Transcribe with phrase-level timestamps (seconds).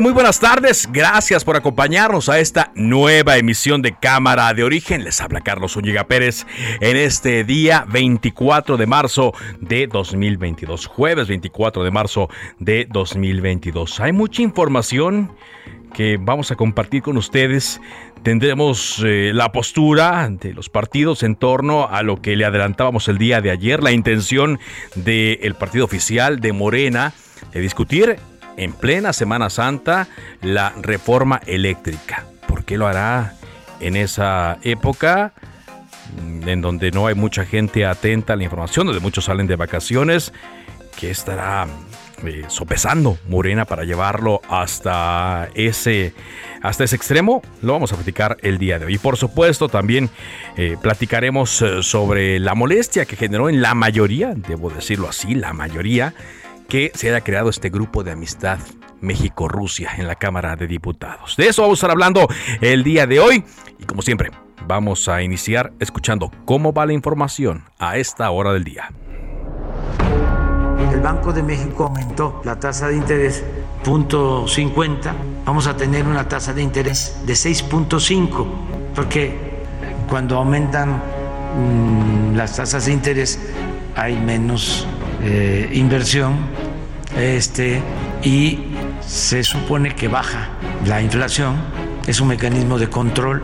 [0.00, 0.88] Muy buenas tardes.
[0.90, 5.04] Gracias por acompañarnos a esta nueva emisión de Cámara de Origen.
[5.04, 6.46] Les habla Carlos Zúñiga Pérez
[6.80, 10.86] en este día 24 de marzo de 2022.
[10.86, 14.00] Jueves 24 de marzo de 2022.
[14.00, 15.32] Hay mucha información
[15.92, 17.80] que vamos a compartir con ustedes.
[18.22, 23.18] Tendremos eh, la postura de los partidos en torno a lo que le adelantábamos el
[23.18, 24.58] día de ayer, la intención
[24.94, 27.12] del partido oficial de Morena
[27.52, 28.18] de discutir
[28.58, 30.08] en plena Semana Santa
[30.42, 32.26] la reforma eléctrica.
[32.46, 33.34] ¿Por qué lo hará
[33.80, 35.32] en esa época?
[36.22, 39.56] mm, En donde no hay mucha gente atenta a la información, donde muchos salen de
[39.56, 40.32] vacaciones,
[40.98, 41.66] que estará
[42.24, 46.12] eh, sopesando Morena para llevarlo hasta ese,
[46.60, 48.94] hasta ese extremo, lo vamos a platicar el día de hoy.
[48.94, 50.10] Y por supuesto también
[50.56, 55.52] eh, platicaremos eh, sobre la molestia que generó en la mayoría, debo decirlo así, la
[55.52, 56.12] mayoría,
[56.68, 58.58] que se haya creado este grupo de amistad
[59.00, 61.34] México-Rusia en la Cámara de Diputados.
[61.36, 62.28] De eso vamos a estar hablando
[62.60, 63.42] el día de hoy
[63.78, 64.30] y como siempre
[64.66, 68.92] vamos a iniciar escuchando cómo va la información a esta hora del día.
[70.92, 73.42] El Banco de México aumentó la tasa de interés
[73.82, 75.12] punto .50.
[75.46, 78.46] Vamos a tener una tasa de interés de 6.5
[78.94, 79.34] porque
[80.08, 81.02] cuando aumentan
[81.56, 83.38] mm, las tasas de interés
[83.94, 84.86] hay menos
[85.22, 86.36] eh, inversión
[87.16, 87.82] este,
[88.22, 88.58] y
[89.04, 90.50] se supone que baja
[90.86, 91.56] la inflación.
[92.06, 93.42] Es un mecanismo de control.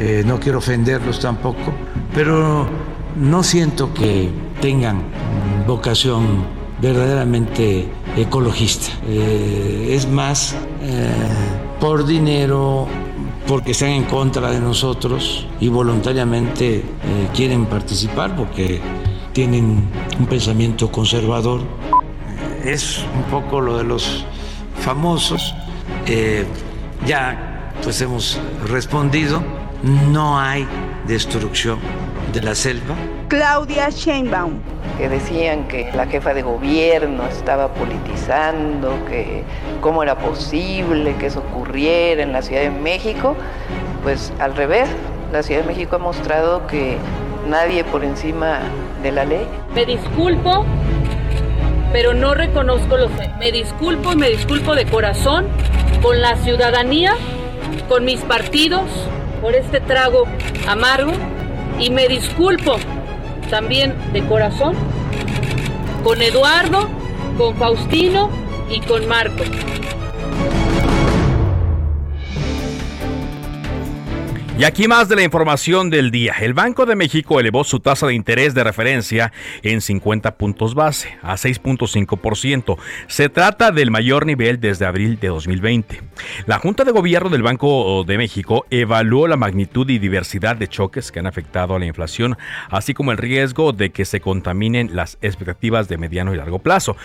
[0.00, 1.72] Eh, no quiero ofenderlos tampoco,
[2.12, 2.66] pero
[3.16, 4.30] no siento que
[4.60, 5.02] tengan
[5.66, 6.44] vocación
[6.82, 8.88] verdaderamente ecologista.
[9.06, 10.56] Eh, es más
[11.80, 12.88] por dinero,
[13.46, 16.82] porque están en contra de nosotros y voluntariamente
[17.34, 18.80] quieren participar porque
[19.34, 21.60] tienen un pensamiento conservador.
[22.64, 24.24] Es un poco lo de los
[24.80, 25.54] famosos.
[26.06, 26.46] Eh,
[27.04, 29.42] ya pues hemos respondido,
[29.82, 30.66] no hay
[31.06, 31.78] destrucción
[32.32, 32.94] de la selva.
[33.28, 34.54] Claudia Sheinbaum.
[34.96, 39.42] que decían que la jefa de gobierno estaba politizando, que
[39.80, 43.34] cómo era posible que eso ocurriera en la Ciudad de México,
[44.04, 44.88] pues al revés,
[45.32, 46.96] la Ciudad de México ha mostrado que
[47.48, 48.60] nadie por encima
[49.12, 49.46] la ley.
[49.74, 50.64] Me disculpo,
[51.92, 53.10] pero no reconozco los.
[53.38, 55.46] Me disculpo y me disculpo de corazón
[56.02, 57.14] con la ciudadanía,
[57.88, 58.84] con mis partidos,
[59.40, 60.24] por este trago
[60.66, 61.12] amargo.
[61.78, 62.76] Y me disculpo
[63.50, 64.74] también de corazón
[66.04, 66.88] con Eduardo,
[67.36, 68.30] con Faustino
[68.70, 69.42] y con Marco.
[74.56, 76.34] Y aquí más de la información del día.
[76.40, 79.32] El Banco de México elevó su tasa de interés de referencia
[79.62, 82.78] en 50 puntos base, a 6.5%.
[83.08, 86.02] Se trata del mayor nivel desde abril de 2020.
[86.46, 91.10] La Junta de Gobierno del Banco de México evaluó la magnitud y diversidad de choques
[91.10, 92.38] que han afectado a la inflación,
[92.70, 96.96] así como el riesgo de que se contaminen las expectativas de mediano y largo plazo.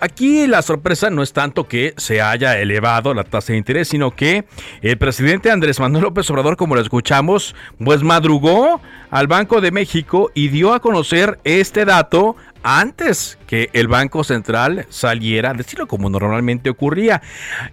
[0.00, 4.14] Aquí la sorpresa no es tanto que se haya elevado la tasa de interés, sino
[4.14, 4.44] que
[4.80, 8.80] el presidente Andrés Manuel López Obrador, como lo escuchamos, pues madrugó
[9.10, 14.86] al Banco de México y dio a conocer este dato antes que el Banco Central
[14.88, 17.20] saliera a decirlo como normalmente ocurría.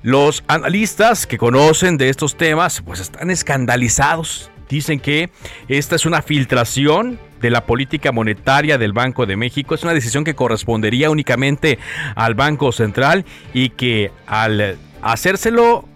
[0.01, 4.49] Los analistas que conocen de estos temas pues están escandalizados.
[4.67, 5.29] Dicen que
[5.67, 9.75] esta es una filtración de la política monetaria del Banco de México.
[9.75, 11.79] Es una decisión que correspondería únicamente
[12.15, 15.87] al Banco Central y que al hacérselo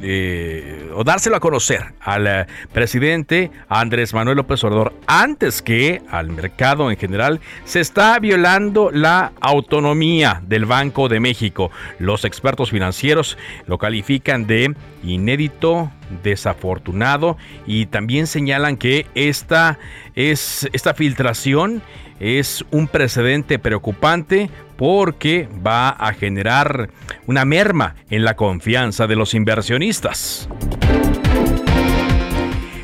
[0.00, 6.30] eh, o dárselo a conocer al eh, presidente Andrés Manuel López Obrador antes que al
[6.30, 11.70] mercado en general se está violando la autonomía del Banco de México.
[11.98, 15.90] Los expertos financieros lo califican de inédito,
[16.22, 17.36] desafortunado
[17.66, 19.78] y también señalan que esta
[20.14, 21.82] es esta filtración
[22.20, 26.88] es un precedente preocupante porque va a generar
[27.26, 30.48] una merma en la confianza de los inversionistas.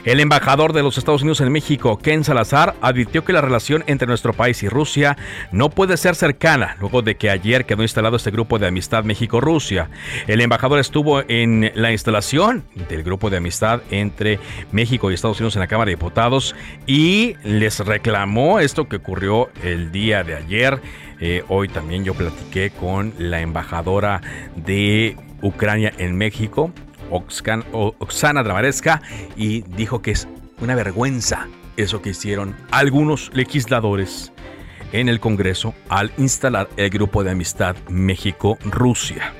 [0.04, 4.06] El embajador de los Estados Unidos en México, Ken Salazar, advirtió que la relación entre
[4.06, 5.16] nuestro país y Rusia
[5.50, 9.88] no puede ser cercana luego de que ayer quedó instalado este grupo de amistad México-Rusia.
[10.26, 14.40] El embajador estuvo en la instalación del grupo de amistad entre
[14.72, 16.54] México y Estados Unidos en la Cámara de Diputados
[16.86, 20.82] y les reclamó esto que ocurrió el día de ayer.
[21.20, 24.20] Eh, hoy también yo platiqué con la embajadora
[24.56, 26.72] de Ucrania en México,
[27.10, 29.02] Oksana Dramareska
[29.36, 30.28] y dijo que es
[30.60, 34.32] una vergüenza eso que hicieron algunos legisladores
[34.92, 39.32] en el Congreso al instalar el grupo de amistad México-Rusia.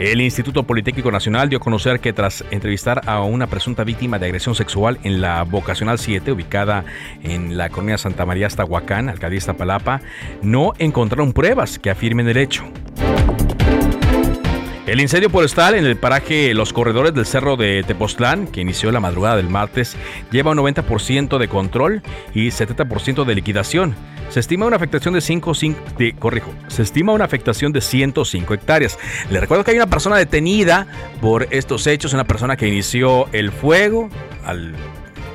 [0.00, 4.26] El Instituto Politécnico Nacional dio a conocer que tras entrevistar a una presunta víctima de
[4.26, 6.84] agresión sexual en la Vocacional 7, ubicada
[7.22, 10.00] en la colonia Santa María Aztahuacán, alcaldía Iztapalapa,
[10.42, 12.64] no encontraron pruebas que afirmen el hecho.
[14.86, 19.00] El incendio forestal en el paraje Los Corredores del Cerro de Tepoztlán, que inició la
[19.00, 19.96] madrugada del martes,
[20.30, 22.02] lleva un 90% de control
[22.34, 23.96] y 70% de liquidación.
[24.28, 25.52] Se estima una afectación de 5,
[25.96, 28.98] de, corrijo, se estima una afectación de 105 hectáreas.
[29.30, 30.86] Le recuerdo que hay una persona detenida
[31.22, 34.10] por estos hechos, una persona que inició el fuego
[34.44, 34.74] al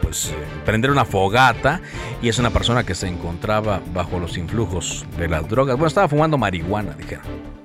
[0.03, 0.31] pues
[0.63, 1.81] prender una fogata
[2.21, 5.75] y es una persona que se encontraba bajo los influjos de las drogas.
[5.75, 7.58] Bueno, estaba fumando marihuana, dijeron.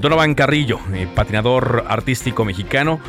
[0.00, 3.00] Donovan Carrillo, eh, patinador artístico mexicano,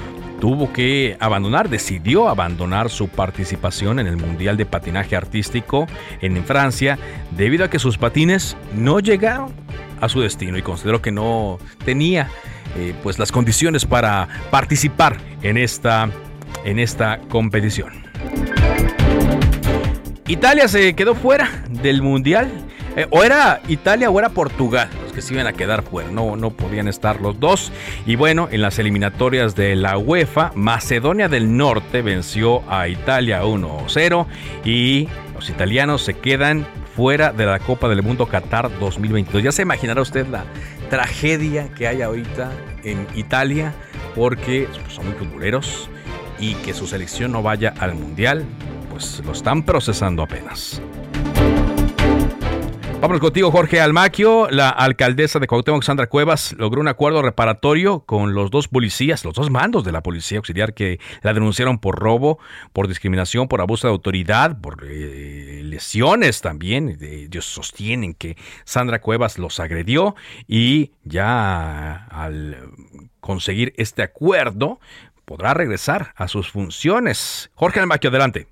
[0.42, 5.88] tuvo que abandonar, decidió abandonar su participación en el Mundial de Patinaje Artístico
[6.20, 6.98] en Francia
[7.32, 9.54] debido a que sus patines no llegaron
[10.02, 12.28] a su destino y consideró que no tenía
[12.76, 16.10] eh, pues las condiciones para participar en esta,
[16.66, 18.04] en esta competición.
[20.28, 22.50] Italia se quedó fuera del Mundial.
[22.96, 26.52] Eh, o era Italia o era Portugal que se iban a quedar fuera, no, no
[26.52, 27.72] podían estar los dos.
[28.06, 34.26] Y bueno, en las eliminatorias de la UEFA, Macedonia del Norte venció a Italia 1-0
[34.66, 36.66] y los italianos se quedan
[36.96, 39.44] fuera de la Copa del Mundo Qatar 2022.
[39.44, 40.46] Ya se imaginará usted la
[40.90, 42.52] tragedia que hay ahorita
[42.84, 43.74] en Italia
[44.16, 45.90] porque son muy futboleros
[46.40, 48.46] y que su selección no vaya al Mundial,
[48.90, 50.82] pues lo están procesando apenas.
[53.02, 54.48] Vamos contigo, Jorge Almaquio.
[54.52, 59.34] La alcaldesa de Cuauhtémoc, Sandra Cuevas, logró un acuerdo reparatorio con los dos policías, los
[59.34, 62.38] dos mandos de la policía auxiliar que la denunciaron por robo,
[62.74, 67.00] por discriminación, por abuso de autoridad, por eh, lesiones también.
[67.02, 70.16] Ellos sostienen que Sandra Cuevas los agredió
[70.48, 72.70] y ya al
[73.20, 74.80] conseguir este acuerdo
[75.26, 77.50] podrá regresar a sus funciones.
[77.56, 78.51] Jorge Almaquio, adelante.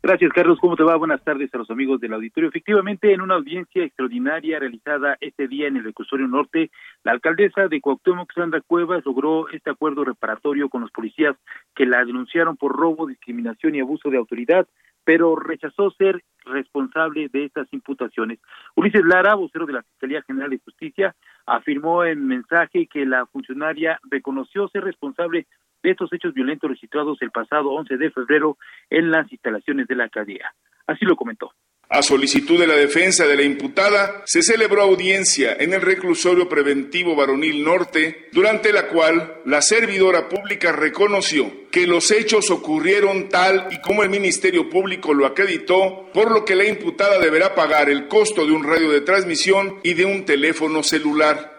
[0.00, 0.60] Gracias, Carlos.
[0.60, 0.94] ¿Cómo te va?
[0.94, 2.50] Buenas tardes a los amigos del auditorio.
[2.50, 6.70] Efectivamente, en una audiencia extraordinaria realizada este día en el Recursorio Norte,
[7.02, 11.34] la alcaldesa de Cuauhtémoc, Sandra Cuevas, logró este acuerdo reparatorio con los policías
[11.74, 14.68] que la denunciaron por robo, discriminación y abuso de autoridad,
[15.02, 18.38] pero rechazó ser responsable de estas imputaciones.
[18.76, 23.98] Ulises Lara, vocero de la Fiscalía General de Justicia, afirmó en mensaje que la funcionaria
[24.08, 25.48] reconoció ser responsable
[25.82, 28.56] de estos hechos violentos registrados el pasado 11 de febrero
[28.90, 30.52] en las instalaciones de la alcaldía.
[30.86, 31.52] Así lo comentó.
[31.90, 37.16] A solicitud de la defensa de la imputada, se celebró audiencia en el reclusorio preventivo
[37.16, 43.80] varonil norte, durante la cual la servidora pública reconoció que los hechos ocurrieron tal y
[43.80, 48.44] como el Ministerio Público lo acreditó, por lo que la imputada deberá pagar el costo
[48.44, 51.57] de un radio de transmisión y de un teléfono celular.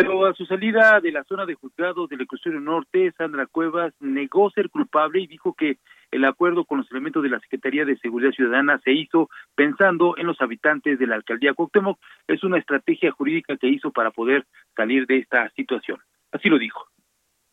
[0.00, 4.48] Pero a su salida de la zona de juzgados del Reclusorio Norte, Sandra Cuevas negó
[4.50, 5.78] ser culpable y dijo que
[6.12, 10.28] el acuerdo con los elementos de la Secretaría de Seguridad Ciudadana se hizo pensando en
[10.28, 11.98] los habitantes de la alcaldía Cuauhtémoc.
[12.28, 15.98] Es una estrategia jurídica que hizo para poder salir de esta situación.
[16.30, 16.86] Así lo dijo.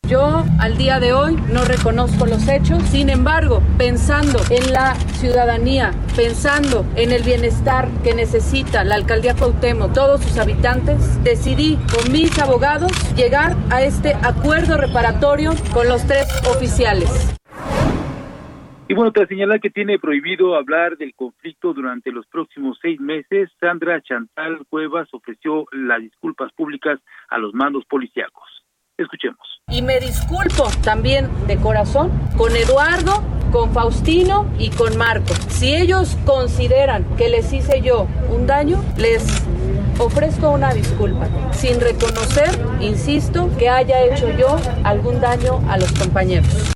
[0.08, 5.90] Yo al día de hoy no reconozco los hechos, sin embargo, pensando en la ciudadanía,
[6.14, 12.38] pensando en el bienestar que necesita la alcaldía Cuauhtémoc, todos sus habitantes, decidí con mis
[12.38, 17.36] abogados llegar a este acuerdo reparatorio con los tres oficiales.
[18.86, 23.50] Y bueno, tras señalar que tiene prohibido hablar del conflicto durante los próximos seis meses,
[23.58, 28.55] Sandra Chantal Cuevas ofreció las disculpas públicas a los mandos policíacos.
[28.98, 29.62] Escuchemos.
[29.68, 33.22] Y me disculpo también de corazón con Eduardo,
[33.52, 35.34] con Faustino y con Marco.
[35.48, 39.44] Si ellos consideran que les hice yo un daño, les
[39.98, 42.48] ofrezco una disculpa, sin reconocer,
[42.80, 46.74] insisto, que haya hecho yo algún daño a los compañeros.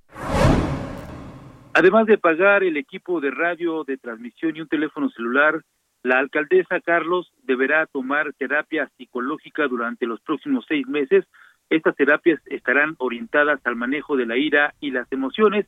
[1.72, 5.62] Además de pagar el equipo de radio de transmisión y un teléfono celular,
[6.02, 11.24] la alcaldesa Carlos deberá tomar terapia psicológica durante los próximos seis meses.
[11.70, 15.66] Estas terapias estarán orientadas al manejo de la ira y las emociones.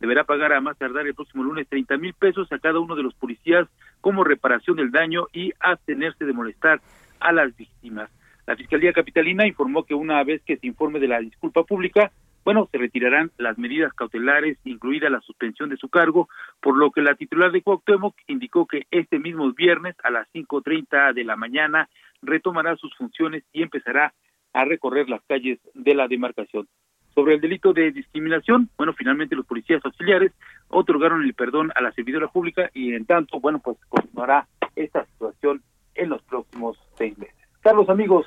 [0.00, 3.04] Deberá pagar a más tardar el próximo lunes 30 mil pesos a cada uno de
[3.04, 3.68] los policías
[4.00, 6.80] como reparación del daño y abstenerse de molestar
[7.20, 8.10] a las víctimas.
[8.46, 12.10] La Fiscalía Capitalina informó que una vez que se informe de la disculpa pública,
[12.44, 16.28] bueno, se retirarán las medidas cautelares, incluida la suspensión de su cargo,
[16.60, 21.14] por lo que la titular de Cuauhtémoc indicó que este mismo viernes a las 5.30
[21.14, 21.88] de la mañana
[22.22, 24.12] retomará sus funciones y empezará
[24.54, 26.66] a recorrer las calles de la demarcación.
[27.14, 30.32] Sobre el delito de discriminación, bueno, finalmente los policías auxiliares
[30.68, 35.62] otorgaron el perdón a la servidora pública y en tanto, bueno, pues continuará esta situación
[35.94, 37.36] en los próximos seis meses.
[37.60, 38.26] Carlos, amigos,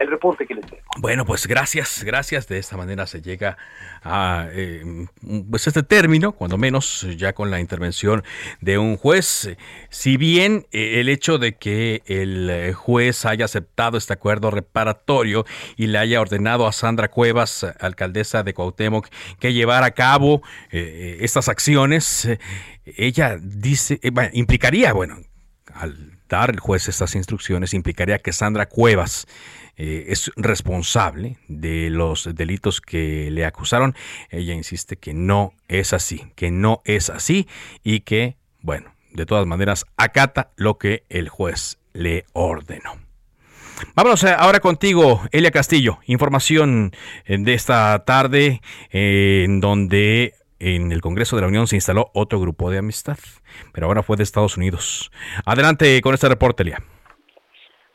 [0.00, 0.82] el reporte que les tengo.
[0.98, 2.48] Bueno, pues gracias, gracias.
[2.48, 3.56] De esta manera se llega
[4.02, 5.06] a eh,
[5.50, 8.24] pues este término, cuando menos ya con la intervención
[8.60, 9.56] de un juez.
[9.90, 15.44] Si bien eh, el hecho de que el eh, juez haya aceptado este acuerdo reparatorio
[15.76, 21.48] y le haya ordenado a Sandra Cuevas, alcaldesa de Cuauhtémoc, que llevara a cabo estas
[21.48, 22.28] acciones,
[22.84, 24.00] ella dice,
[24.32, 25.18] implicaría, bueno,
[25.74, 29.26] al dar el juez estas instrucciones implicaría que Sandra Cuevas
[29.78, 33.94] eh, es responsable de los delitos que le acusaron.
[34.28, 37.46] Ella insiste que no es así, que no es así
[37.84, 42.98] y que, bueno, de todas maneras acata lo que el juez le ordenó.
[43.94, 46.00] Vámonos eh, ahora contigo, Elia Castillo.
[46.06, 46.92] Información
[47.24, 52.40] eh, de esta tarde en donde en el Congreso de la Unión se instaló otro
[52.40, 53.18] grupo de amistad,
[53.72, 55.12] pero ahora fue de Estados Unidos.
[55.44, 56.82] Adelante con este reporte, Elia.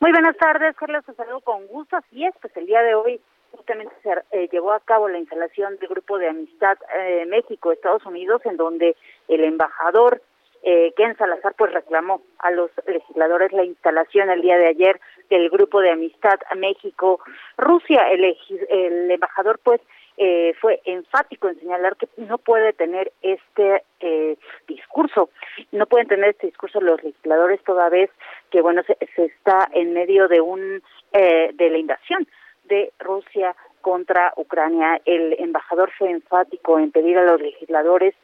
[0.04, 1.96] Muy buenas tardes, Carlos, te saludo con gusto.
[1.96, 3.18] Así es, pues el día de hoy
[3.52, 8.42] justamente se eh, llevó a cabo la instalación del Grupo de Amistad eh, México-Estados Unidos,
[8.44, 8.96] en donde
[9.28, 10.20] el embajador
[10.62, 15.48] eh, Ken Salazar pues reclamó a los legisladores la instalación el día de ayer del
[15.48, 18.10] Grupo de Amistad México-Rusia.
[18.10, 18.36] El,
[18.68, 19.80] el embajador pues
[20.16, 24.36] eh, fue enfático en señalar que no puede tener este eh,
[24.68, 25.30] discurso,
[25.72, 28.10] no pueden tener este discurso los legisladores toda vez
[28.50, 32.26] que bueno se, está en medio de un eh, de la invasión
[32.64, 35.00] de Rusia contra Ucrania.
[35.04, 38.14] El embajador fue enfático en pedir a los legisladores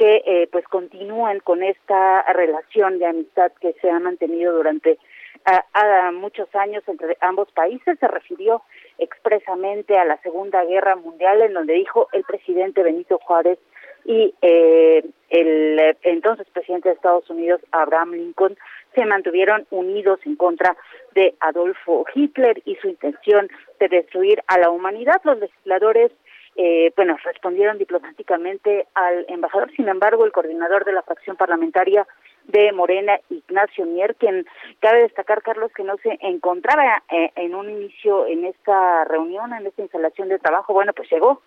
[0.00, 4.98] que eh, pues continúen con esta relación de amistad que se ha mantenido durante
[5.44, 7.98] a, muchos años entre ambos países.
[7.98, 8.62] Se refirió
[8.98, 13.58] expresamente a la Segunda Guerra Mundial, en donde dijo el presidente Benito Juárez
[14.04, 18.56] y eh, el eh, entonces presidente de Estados Unidos, Abraham Lincoln,
[18.94, 20.76] se mantuvieron unidos en contra
[21.14, 25.20] de Adolfo Hitler y su intención de destruir a la humanidad.
[25.24, 26.12] Los legisladores
[26.56, 29.70] eh, bueno, respondieron diplomáticamente al embajador.
[29.76, 32.06] Sin embargo, el coordinador de la fracción parlamentaria
[32.50, 34.46] de Morena, Ignacio Mier, quien
[34.80, 39.66] cabe destacar, Carlos, que no se encontraba eh, en un inicio en esta reunión, en
[39.66, 41.42] esta instalación de trabajo, bueno, pues llegó,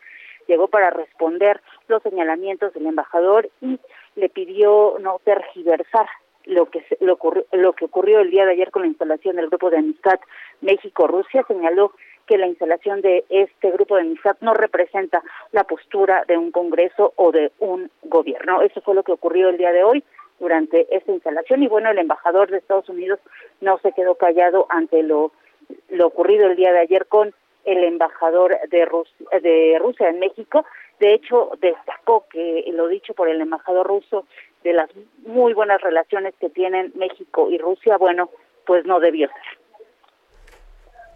[0.47, 3.79] llegó para responder los señalamientos del embajador y
[4.15, 6.07] le pidió no tergiversar
[6.45, 7.17] lo que lo,
[7.53, 10.19] lo que ocurrió el día de ayer con la instalación del grupo de amistad
[10.61, 11.93] México-Rusia, señaló
[12.27, 17.13] que la instalación de este grupo de amistad no representa la postura de un Congreso
[17.17, 18.61] o de un gobierno.
[18.61, 20.03] Eso fue lo que ocurrió el día de hoy
[20.39, 23.19] durante esta instalación y bueno, el embajador de Estados Unidos
[23.61, 25.31] no se quedó callado ante lo,
[25.89, 27.33] lo ocurrido el día de ayer con
[27.65, 30.65] el embajador de Rusia, de Rusia en México.
[30.99, 34.25] De hecho, destacó que lo dicho por el embajador ruso
[34.63, 34.89] de las
[35.25, 38.29] muy buenas relaciones que tienen México y Rusia, bueno,
[38.65, 39.63] pues no debió ser.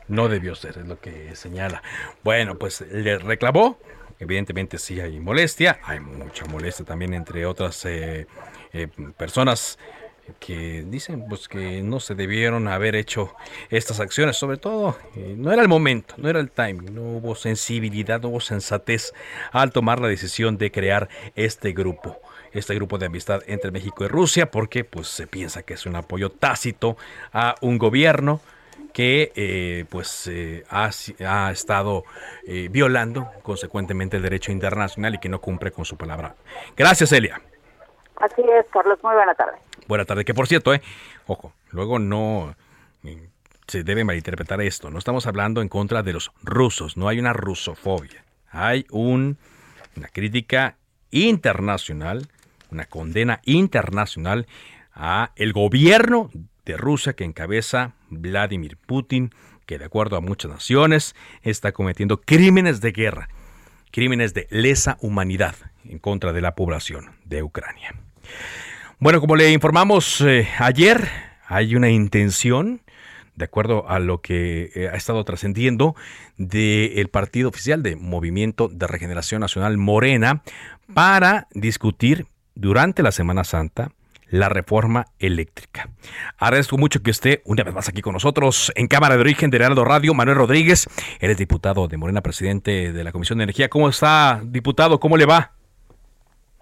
[0.08, 1.82] No debió ser, es lo que señala.
[2.24, 3.78] Bueno, pues le reclamó.
[4.20, 8.26] Evidentemente sí hay molestia, hay mucha molestia también entre otras eh,
[8.74, 9.78] eh, personas
[10.40, 13.34] que dicen pues que no se debieron haber hecho
[13.70, 17.36] estas acciones, sobre todo eh, no era el momento, no era el timing, no hubo
[17.36, 19.14] sensibilidad, no hubo sensatez
[19.52, 22.20] al tomar la decisión de crear este grupo,
[22.52, 25.96] este grupo de amistad entre México y Rusia, porque pues se piensa que es un
[25.96, 26.98] apoyo tácito
[27.32, 28.42] a un gobierno
[28.94, 30.30] que eh, pues
[30.70, 32.04] ha, ha, estado
[32.70, 36.36] violando consecuentemente el derecho internacional y que no cumple con su palabra.
[36.76, 37.42] Gracias, Elia.
[38.18, 39.00] Así es, Carlos.
[39.04, 39.58] Muy buena tarde.
[39.88, 40.26] Buena tarde.
[40.26, 40.82] Que por cierto, eh,
[41.28, 42.56] ojo, luego no
[43.04, 43.30] eh,
[43.68, 44.90] se debe malinterpretar esto.
[44.90, 46.98] No estamos hablando en contra de los rusos.
[46.98, 48.24] No hay una rusofobia.
[48.50, 49.38] Hay un,
[49.96, 50.78] una crítica
[51.12, 52.28] internacional,
[52.72, 54.48] una condena internacional
[54.94, 56.30] a el gobierno
[56.66, 59.32] de Rusia que encabeza Vladimir Putin,
[59.66, 63.30] que de acuerdo a muchas naciones está cometiendo crímenes de guerra,
[63.92, 65.56] crímenes de lesa humanidad
[65.86, 67.94] en contra de la población de Ucrania.
[69.00, 71.08] Bueno, como le informamos eh, ayer,
[71.48, 72.82] hay una intención,
[73.36, 75.96] de acuerdo a lo que eh, ha estado trascendiendo,
[76.38, 80.42] del partido oficial de Movimiento de Regeneración Nacional Morena
[80.94, 83.92] para discutir durante la Semana Santa
[84.30, 85.90] la reforma eléctrica.
[86.38, 89.58] Agradezco mucho que esté una vez más aquí con nosotros en Cámara de Origen de
[89.58, 90.88] Heraldo Radio, Manuel Rodríguez.
[91.20, 93.70] Eres diputado de Morena, presidente de la Comisión de Energía.
[93.70, 95.00] ¿Cómo está, diputado?
[95.00, 95.57] ¿Cómo le va?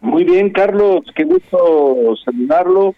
[0.05, 1.03] Muy bien, Carlos.
[1.15, 2.93] Qué gusto saludarlo.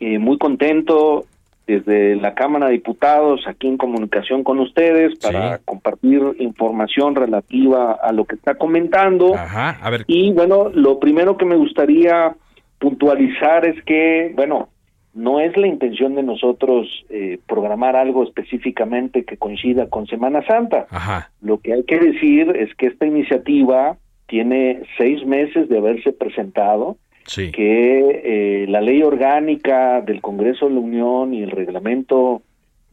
[0.00, 1.24] Eh, muy contento
[1.66, 8.10] desde la Cámara de Diputados aquí en comunicación con ustedes para compartir información relativa a
[8.12, 9.34] lo que está comentando.
[9.34, 10.04] Ajá, a ver.
[10.08, 12.34] Y bueno, lo primero que me gustaría
[12.80, 14.70] puntualizar es que, bueno,
[15.14, 20.86] no es la intención de nosotros eh, programar algo específicamente que coincida con Semana Santa.
[20.90, 21.30] Ajá.
[21.42, 23.96] Lo que hay que decir es que esta iniciativa
[24.28, 27.52] tiene seis meses de haberse presentado, Sí.
[27.52, 32.40] que eh, la ley orgánica del Congreso de la Unión y el reglamento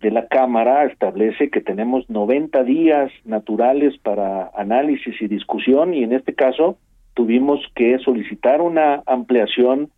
[0.01, 6.11] de la Cámara establece que tenemos 90 días naturales para análisis y discusión y en
[6.11, 6.77] este caso
[7.13, 9.89] tuvimos que solicitar una ampliación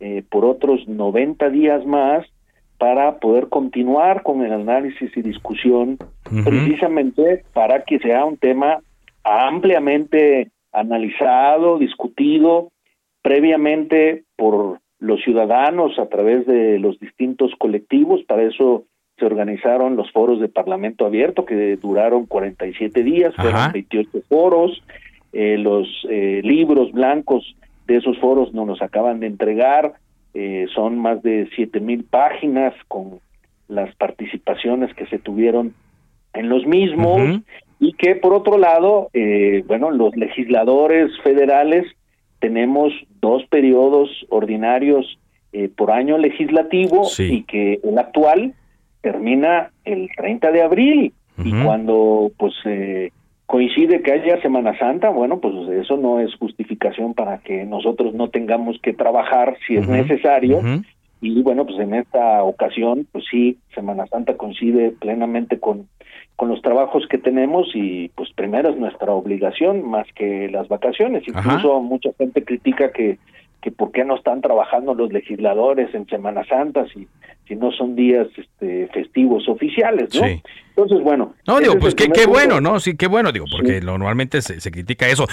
[0.00, 2.26] eh, por otros 90 días más
[2.76, 5.96] para poder continuar con el análisis y discusión
[6.44, 8.80] precisamente para que sea un tema
[9.24, 12.70] ampliamente analizado, discutido
[13.22, 18.22] previamente por los ciudadanos a través de los distintos colectivos.
[18.24, 18.84] Para eso
[19.18, 23.72] se organizaron los foros de Parlamento Abierto que duraron 47 días, fueron Ajá.
[23.72, 24.82] 28 foros.
[25.32, 27.54] Eh, los eh, libros blancos
[27.86, 29.94] de esos foros nos los acaban de entregar.
[30.34, 33.20] Eh, son más de siete mil páginas con
[33.66, 35.74] las participaciones que se tuvieron
[36.32, 37.40] en los mismos.
[37.80, 41.84] Y que por otro lado, eh, bueno, los legisladores federales
[42.40, 45.18] tenemos dos periodos ordinarios
[45.52, 47.38] eh, por año legislativo Sí.
[47.38, 48.54] y que el actual
[49.00, 51.12] termina el 30 de abril
[51.44, 53.12] y cuando pues eh,
[53.46, 58.28] coincide que haya Semana Santa, bueno, pues eso no es justificación para que nosotros no
[58.28, 60.60] tengamos que trabajar si es necesario.
[61.20, 65.88] Y bueno, pues en esta ocasión, pues sí, Semana Santa coincide plenamente con,
[66.36, 71.24] con los trabajos que tenemos y pues primero es nuestra obligación más que las vacaciones.
[71.34, 71.40] Ajá.
[71.40, 73.18] Incluso mucha gente critica que,
[73.62, 77.08] que por qué no están trabajando los legisladores en Semana Santa si,
[77.48, 80.24] si no son días este, festivos oficiales, ¿no?
[80.26, 80.42] Sí.
[80.70, 81.34] Entonces, bueno.
[81.46, 82.78] No, digo, es pues qué, bueno, ¿no?
[82.78, 85.26] Sí, qué bueno, digo, porque lo- normalmente se, se critica eso.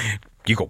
[0.43, 0.69] Digo,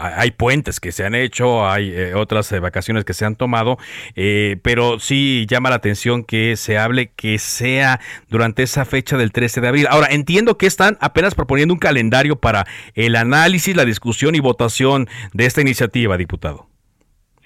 [0.00, 3.76] hay puentes que se han hecho, hay eh, otras eh, vacaciones que se han tomado,
[4.16, 9.30] eh, pero sí llama la atención que se hable que sea durante esa fecha del
[9.32, 9.86] 13 de abril.
[9.90, 15.06] Ahora, entiendo que están apenas proponiendo un calendario para el análisis, la discusión y votación
[15.34, 16.66] de esta iniciativa, diputado.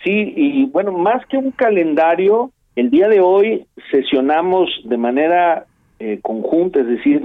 [0.04, 5.66] Sí, y bueno, más que un calendario, el día de hoy sesionamos de manera
[5.98, 7.22] eh, conjunta, es decir,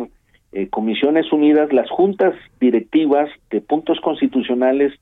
[0.52, 4.94] eh, Comisiones Unidas, las juntas directivas de puntos constitucionales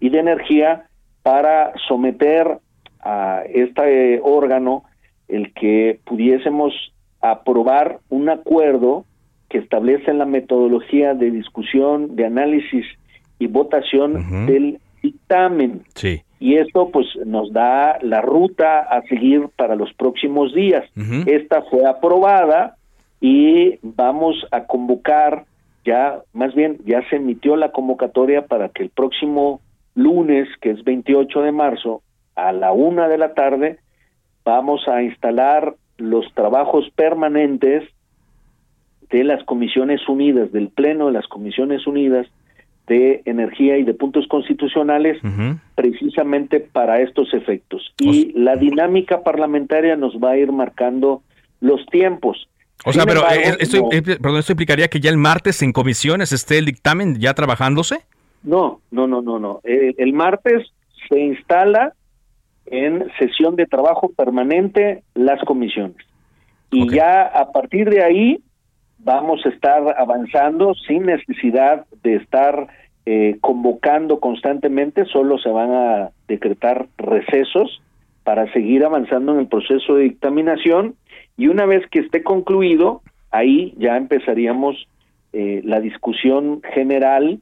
[0.00, 0.86] y de energía
[1.22, 2.58] para someter
[3.00, 4.84] a este órgano
[5.28, 6.74] el que pudiésemos
[7.20, 9.04] aprobar un acuerdo
[9.48, 12.84] que establece la metodología de discusión, de análisis
[13.38, 16.22] y votación del dictamen Sí.
[16.42, 20.84] Y esto pues nos da la ruta a seguir para los próximos días.
[21.26, 22.74] Esta fue aprobada
[23.20, 25.44] y vamos a convocar
[25.84, 29.60] ya, más bien ya se emitió la convocatoria para que el próximo
[29.94, 32.02] lunes, que es 28 de marzo,
[32.34, 33.78] a la una de la tarde,
[34.44, 37.84] vamos a instalar los trabajos permanentes
[39.10, 42.26] de las Comisiones Unidas, del Pleno de las Comisiones Unidas
[42.88, 45.22] de Energía y de Puntos Constitucionales.
[45.82, 47.92] Precisamente para estos efectos.
[47.98, 51.22] Y la dinámica parlamentaria nos va a ir marcando
[51.60, 52.48] los tiempos.
[52.84, 55.62] O sea, Sin pero embargo, eh, esto, no- perdón, esto implicaría que ya el martes
[55.62, 58.00] en comisiones esté el dictamen ya trabajándose.
[58.42, 59.60] No, no, no, no, no.
[59.64, 60.72] El martes
[61.08, 61.94] se instala
[62.66, 65.96] en sesión de trabajo permanente las comisiones.
[66.70, 68.38] Y ya a partir de ahí
[68.98, 72.66] vamos a estar avanzando sin necesidad de estar
[73.04, 77.82] eh, convocando constantemente, solo se van a decretar recesos
[78.24, 80.94] para seguir avanzando en el proceso de dictaminación
[81.36, 84.86] y una vez que esté concluido, ahí ya empezaríamos
[85.32, 87.40] eh, la discusión general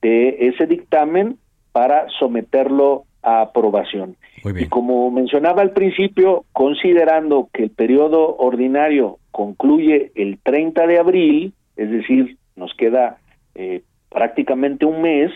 [0.00, 1.36] de ese dictamen
[1.72, 4.16] para someterlo a aprobación.
[4.44, 11.54] Y como mencionaba al principio, considerando que el periodo ordinario concluye el 30 de abril,
[11.76, 13.18] es decir, nos queda
[13.54, 13.82] eh,
[14.14, 15.30] prácticamente un mes,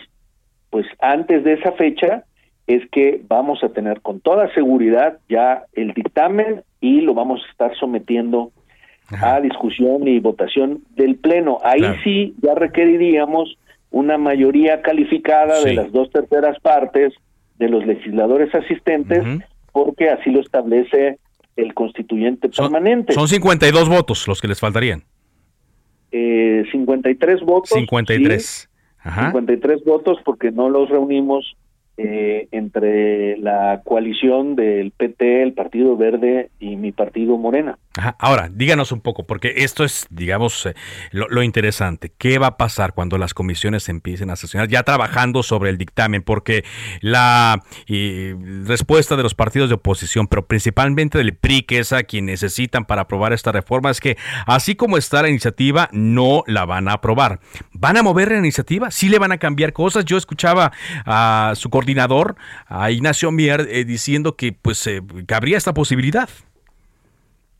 [0.69, 2.23] pues antes de esa fecha
[2.65, 7.51] es que vamos a tener con toda seguridad ya el dictamen y lo vamos a
[7.51, 8.51] estar sometiendo
[9.21, 11.57] a discusión y votación del Pleno.
[11.63, 13.57] Ahí sí ya requeriríamos
[13.91, 17.13] una mayoría calificada de las dos terceras partes
[17.57, 19.23] de los legisladores asistentes,
[19.71, 21.17] porque así lo establece
[21.55, 23.13] el constituyente permanente.
[23.13, 25.03] Son 52 votos los que les faltarían.
[26.11, 27.69] Eh, 53 votos.
[27.69, 28.69] 53.
[28.99, 29.27] Ajá.
[29.27, 31.55] 53 votos porque no los reunimos
[31.97, 37.77] eh, entre la coalición del PT, el Partido Verde y mi partido Morena.
[38.19, 40.75] Ahora, díganos un poco, porque esto es, digamos, eh,
[41.11, 42.11] lo, interesante.
[42.15, 46.21] ¿Qué va a pasar cuando las comisiones empiecen a sesionar ya trabajando sobre el dictamen?
[46.21, 46.63] Porque
[47.01, 52.25] la respuesta de los partidos de oposición, pero principalmente del PRI, que es a quien
[52.25, 56.89] necesitan para aprobar esta reforma, es que así como está la iniciativa, no la van
[56.89, 57.39] a aprobar.
[57.73, 58.91] ¿Van a mover la iniciativa?
[58.91, 60.05] ¿Sí le van a cambiar cosas?
[60.05, 60.71] Yo escuchaba
[61.05, 62.35] a su coordinador
[62.67, 66.29] a Ignacio Mier, eh, diciendo que pues eh, cabría esta posibilidad.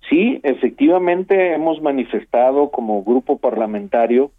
[0.09, 4.31] Sí, efectivamente hemos manifestado como grupo parlamentario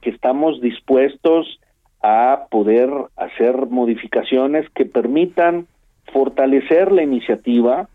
[0.00, 1.60] que estamos dispuestos
[2.02, 5.68] a poder hacer modificaciones que permitan
[6.12, 7.88] fortalecer la iniciativa,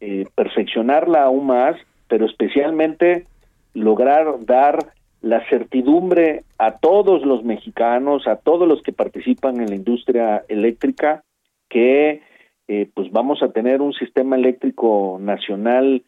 [0.00, 1.76] eh, perfeccionarla aún más,
[2.08, 3.26] pero especialmente
[3.72, 4.92] lograr dar
[5.22, 11.22] la certidumbre a todos los mexicanos, a todos los que participan en la industria eléctrica,
[11.70, 12.22] que
[12.68, 16.02] eh, pues vamos a tener un sistema eléctrico nacional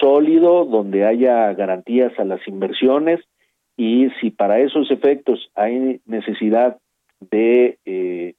[0.00, 3.20] sólido, donde haya garantías a las inversiones
[3.76, 6.78] y si para esos efectos hay necesidad
[7.30, 8.34] de eh,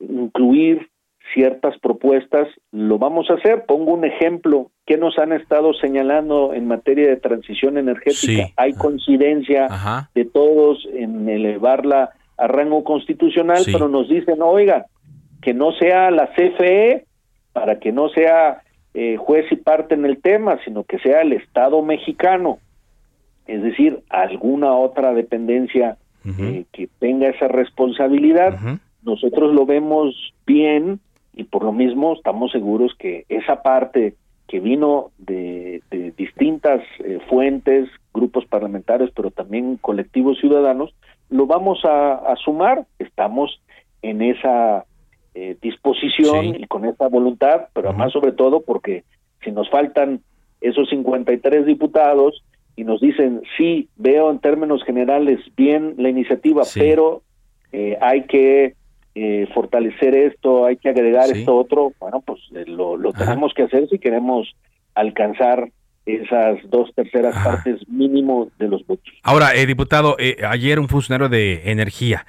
[0.00, 0.88] incluir
[1.34, 3.64] ciertas propuestas, lo vamos a hacer.
[3.66, 8.48] Pongo un ejemplo que nos han estado señalando en materia de transición energética.
[8.56, 9.68] Hay coincidencia
[10.14, 14.86] de todos en elevarla a rango constitucional, pero nos dicen, oiga,
[15.42, 17.04] que no sea la CFE,
[17.52, 18.62] para que no sea
[19.00, 22.58] eh, juez y parte en el tema, sino que sea el Estado mexicano,
[23.46, 28.58] es decir, alguna otra dependencia eh, que tenga esa responsabilidad.
[29.04, 30.98] Nosotros lo vemos bien,
[31.32, 34.16] y por lo mismo estamos seguros que esa parte
[34.48, 35.80] que vino de,
[36.16, 40.92] distintas eh, fuentes, grupos parlamentarios, pero también colectivos ciudadanos,
[41.30, 42.84] lo vamos a, sumar.
[42.98, 43.62] Estamos
[44.02, 44.86] en esa
[45.40, 49.04] eh, disposición y con esa voluntad, pero además sobre todo porque
[49.44, 50.20] si nos faltan
[50.60, 52.42] esos 53 diputados
[52.74, 57.22] y nos dicen, sí, veo en términos generales bien la iniciativa, pero
[57.70, 58.74] eh, hay que
[59.14, 63.88] eh, fortalecer esto, hay que agregar esto otro, bueno, pues eh, lo, tenemos que hacer
[63.88, 64.54] si queremos
[64.94, 65.70] alcanzar
[66.04, 69.12] esas dos terceras partes mínimo de los votos.
[69.22, 70.16] Ahora, eh, diputado,
[70.48, 72.26] ayer un funcionario de energía,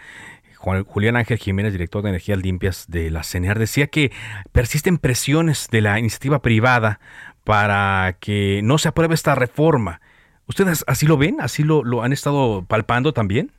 [0.60, 4.12] Julián Ángel Jiménez, director de Energías Limpias de la CENER, decía que
[4.52, 7.00] persisten presiones de la iniciativa privada
[7.46, 10.02] para que no se apruebe esta reforma.
[10.48, 11.38] ¿Ustedes así lo ven?
[11.40, 13.52] ¿Así lo, lo han estado palpando también?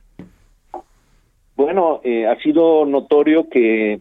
[1.55, 3.99] Bueno, eh, ha sido notorio que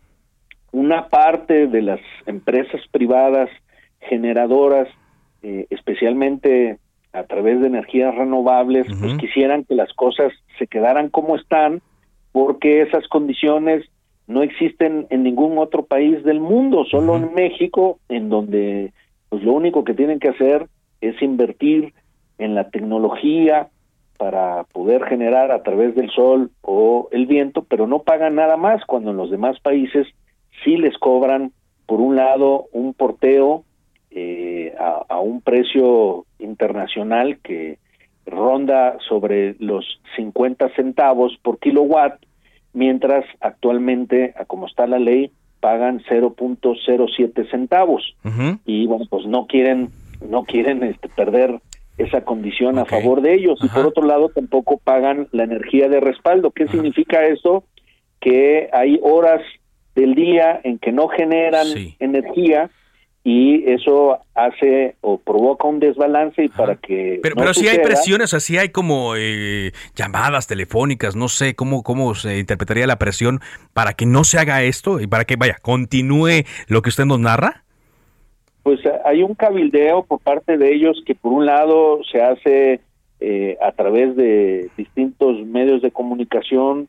[0.73, 3.49] una parte de las empresas privadas
[4.01, 4.89] generadoras,
[5.43, 6.79] eh, especialmente
[7.13, 11.83] a través de energías renovables, pues quisieran que las cosas se quedaran como están,
[12.33, 13.87] porque esas condiciones
[14.27, 18.93] no existen en ningún otro país del mundo, solo en México, en donde
[19.29, 20.67] pues lo único que tienen que hacer
[21.01, 21.93] es invertir
[22.39, 23.69] en la tecnología,
[24.21, 28.85] para poder generar a través del sol o el viento, pero no pagan nada más
[28.85, 30.07] cuando en los demás países
[30.63, 31.53] sí les cobran,
[31.87, 33.65] por un lado, un porteo
[34.11, 37.79] eh, a, un precio internacional que
[38.27, 42.21] ronda sobre los 50 centavos por kilowatt,
[42.73, 48.17] mientras actualmente, a como está la ley, pagan 0.07 centavos.
[48.65, 49.91] Y bueno, pues no quieren
[50.29, 51.61] no quieren este, perder
[51.99, 56.01] esa condición a favor de ellos y por otro lado tampoco pagan la energía de
[56.01, 56.51] respaldo.
[56.51, 57.65] ¿Qué significa eso?
[58.21, 59.43] Que hay horas
[59.95, 61.67] del día en que no generan
[61.99, 62.71] energía
[63.23, 68.33] y eso hace o provoca un desbalance y para que pero, pero si hay presiones
[68.33, 73.41] así hay como eh, llamadas telefónicas no sé cómo cómo se interpretaría la presión
[73.75, 77.21] para que no se haga esto y para que vaya continúe lo que usted nos
[77.21, 77.65] narra.
[78.63, 82.81] Pues hay un cabildeo por parte de ellos que por un lado se hace
[83.21, 86.89] eh, a través de distintos medios de comunicación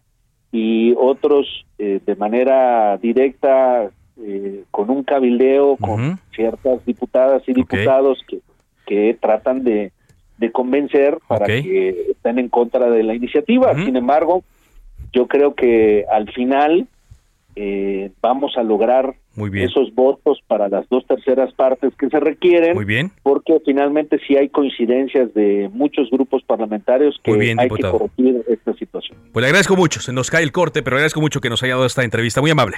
[0.52, 8.20] y otros eh, de manera directa eh, con un cabildeo con ciertas diputadas y diputados
[8.28, 8.40] que,
[8.86, 9.92] que tratan de,
[10.38, 13.74] de convencer para que estén en contra de la iniciativa.
[13.76, 14.44] Sin embargo,
[15.14, 16.88] yo creo que al final
[17.56, 19.16] eh, vamos a lograr
[19.54, 22.76] esos votos para las dos terceras partes que se requieren.
[22.76, 23.12] Muy bien.
[23.24, 29.18] Porque finalmente sí hay coincidencias de muchos grupos parlamentarios que hay que corregir esta situación.
[29.32, 31.74] Pues le agradezco mucho, se nos cae el corte, pero agradezco mucho que nos haya
[31.74, 32.42] dado esta entrevista.
[32.42, 32.78] Muy amable.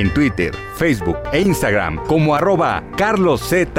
[0.00, 3.76] en Twitter, Facebook e Instagram como arroba carloszup.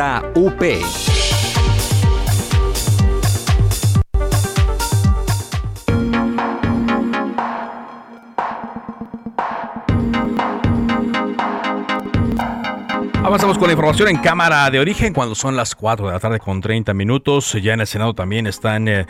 [13.23, 16.39] Avanzamos con la información en cámara de origen cuando son las 4 de la tarde
[16.39, 17.53] con 30 minutos.
[17.61, 19.05] Ya en el Senado también están eh,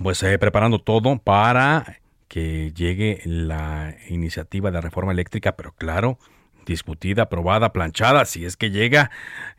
[0.00, 1.98] pues eh, preparando todo para
[2.28, 6.18] que llegue la iniciativa de reforma eléctrica, pero claro,
[6.66, 9.10] discutida, aprobada, planchada, si es que llega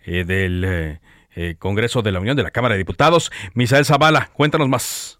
[0.05, 0.99] eh, del
[1.57, 3.31] Congreso de la Unión de la Cámara de Diputados.
[3.55, 5.19] Misael Zavala, cuéntanos más.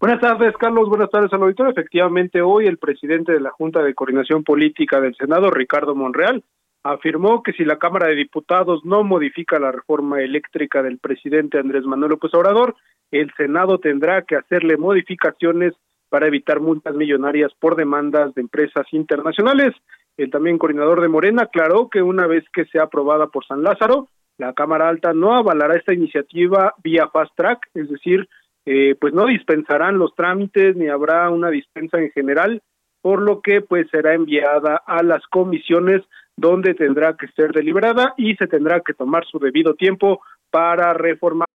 [0.00, 0.88] Buenas tardes, Carlos.
[0.88, 1.72] Buenas tardes al auditorio.
[1.72, 6.42] Efectivamente, hoy el presidente de la Junta de Coordinación Política del Senado, Ricardo Monreal,
[6.82, 11.84] afirmó que si la Cámara de Diputados no modifica la reforma eléctrica del presidente Andrés
[11.84, 12.76] Manuel López Obrador,
[13.10, 15.72] el Senado tendrá que hacerle modificaciones
[16.10, 19.74] para evitar multas millonarias por demandas de empresas internacionales.
[20.16, 24.08] El también coordinador de Morena aclaró que una vez que sea aprobada por San Lázaro,
[24.38, 28.28] la Cámara Alta no avalará esta iniciativa vía fast track, es decir,
[28.66, 32.62] eh, pues no dispensarán los trámites ni habrá una dispensa en general,
[33.02, 36.02] por lo que pues será enviada a las comisiones
[36.36, 41.48] donde tendrá que ser deliberada y se tendrá que tomar su debido tiempo para reformar.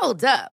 [0.00, 0.57] Hold up.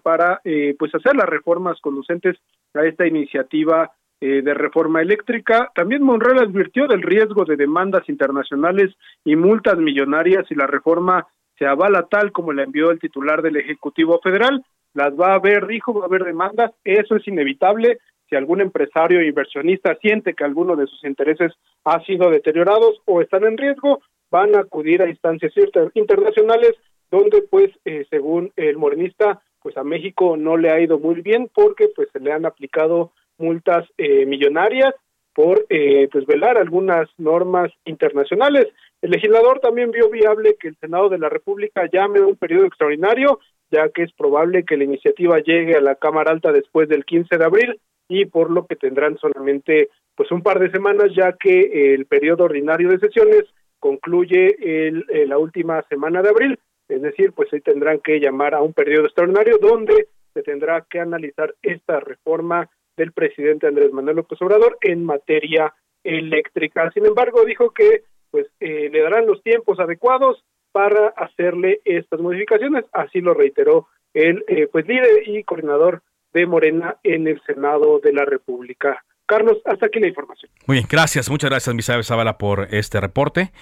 [0.00, 2.36] Para eh, pues hacer las reformas conducentes
[2.74, 5.70] a esta iniciativa eh, de reforma eléctrica.
[5.74, 11.26] También Monreal advirtió del riesgo de demandas internacionales y multas millonarias si la reforma
[11.58, 14.64] se avala tal como la envió el titular del Ejecutivo Federal.
[14.94, 19.18] Las va a haber, dijo, va a haber demandas, eso es inevitable, si algún empresario
[19.18, 21.52] o inversionista siente que alguno de sus intereses
[21.84, 24.00] ha sido deteriorados o están en riesgo,
[24.30, 25.52] van a acudir a instancias
[25.94, 26.74] internacionales
[27.10, 31.50] donde pues eh, según el morenista pues a México no le ha ido muy bien
[31.54, 34.94] porque pues se le han aplicado multas eh, millonarias
[35.34, 38.66] por eh, pues velar algunas normas internacionales.
[39.00, 43.40] El legislador también vio viable que el Senado de la República llame un periodo extraordinario,
[43.70, 47.38] ya que es probable que la iniciativa llegue a la Cámara Alta después del 15
[47.38, 51.94] de abril y por lo que tendrán solamente pues un par de semanas ya que
[51.94, 53.44] el periodo ordinario de sesiones
[53.78, 56.58] concluye el, la última semana de abril,
[56.94, 61.00] es decir, pues ahí tendrán que llamar a un periodo extraordinario donde se tendrá que
[61.00, 65.74] analizar esta reforma del presidente Andrés Manuel López Obrador en materia
[66.04, 66.90] eléctrica.
[66.92, 72.84] Sin embargo, dijo que pues eh, le darán los tiempos adecuados para hacerle estas modificaciones.
[72.92, 76.02] Así lo reiteró el eh, pues líder y coordinador
[76.32, 79.04] de Morena en el Senado de la República.
[79.26, 80.50] Carlos, hasta aquí la información.
[80.66, 83.52] Muy bien, gracias, muchas gracias, Misael Zavala, por este reporte.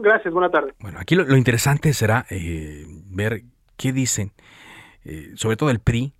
[0.00, 0.74] Gracias, buena tarde.
[0.80, 3.42] Bueno, aquí lo, interesante será eh, ver
[3.76, 4.32] qué dicen,
[5.04, 6.14] eh, sobre todo el PRI,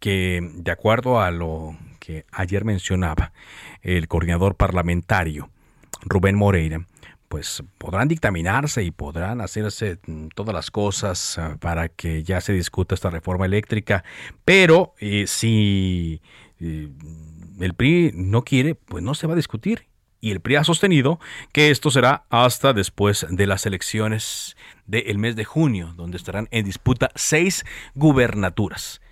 [0.00, 3.32] que de acuerdo a lo que ayer mencionaba
[3.82, 5.50] el coordinador parlamentario,
[6.04, 6.84] Rubén Moreira,
[7.32, 12.52] pues podrán dictaminarse y podrán hacerse mm, todas las cosas ah, para que ya se
[12.52, 14.04] discuta esta reforma eléctrica,
[14.44, 16.20] pero eh, si
[16.60, 16.90] eh,
[17.58, 19.91] el PRI no quiere, pues no se va a discutir.
[20.22, 21.20] Y el PRI ha sostenido
[21.52, 24.56] que esto será hasta después de las elecciones
[24.86, 29.02] del mes de junio, donde estarán en disputa seis gubernaturas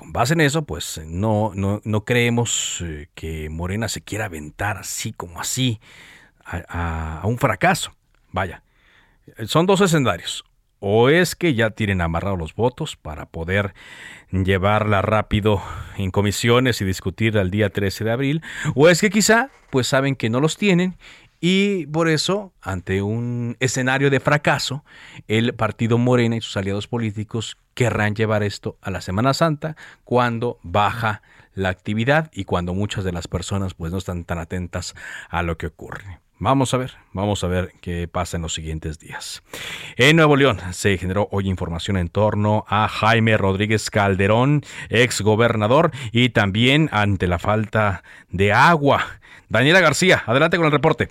[0.00, 4.78] con base en eso, pues no, no, no creemos eh, que Morena se quiera aventar
[4.78, 5.78] así como así
[6.42, 7.94] a, un fracaso.
[8.32, 8.62] Vaya,
[9.46, 10.42] son dos escenarios.
[10.80, 13.74] O es que ya tienen amarrados los votos para poder
[14.32, 15.62] llevarla rápido
[15.96, 18.42] en comisiones y discutir al día 13 de abril,
[18.74, 20.96] o es que quizá pues saben que no los tienen
[21.40, 24.84] y por eso, ante un escenario de fracaso,
[25.26, 30.58] el partido Morena y sus aliados políticos querrán llevar esto a la Semana Santa cuando
[30.62, 31.22] baja
[31.54, 34.94] la actividad y cuando muchas de las personas pues no están tan atentas
[35.30, 36.19] a lo que ocurre.
[36.42, 39.42] Vamos a ver, vamos a ver qué pasa en los siguientes días.
[39.98, 45.90] En Nuevo León se generó hoy información en torno a Jaime Rodríguez Calderón, ex gobernador,
[46.12, 49.00] y también ante la falta de agua.
[49.50, 51.08] Daniela García, adelante con el reporte.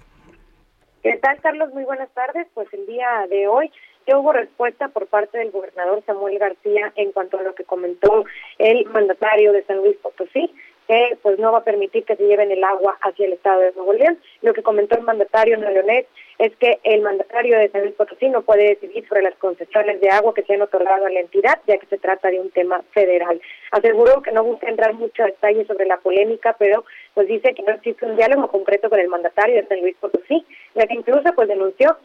[1.03, 1.71] ¿Qué tal, Carlos?
[1.75, 2.47] Muy buenas tardes.
[2.55, 3.71] Pues el día de hoy
[4.07, 8.25] ya hubo respuesta por parte del gobernador Samuel García en cuanto a lo que comentó
[8.57, 10.51] el mandatario de San Luis Potosí
[10.89, 13.73] que pues no va a permitir que se lleven el agua hacia el estado de
[13.73, 14.17] Nuevo León.
[14.41, 16.07] Lo que comentó el mandatario Leonet
[16.39, 20.09] es que el mandatario de San Luis Potosí no puede decidir sobre las concesiones de
[20.09, 22.81] agua que se han otorgado a la entidad, ya que se trata de un tema
[22.91, 23.39] federal.
[23.69, 27.73] Aseguró que no busca entrar mucho detalle sobre la polémica, pero pues dice que no
[27.73, 31.47] existe un diálogo concreto con el mandatario de San Luis Potosí, ya que incluso pues
[31.47, 31.97] denunció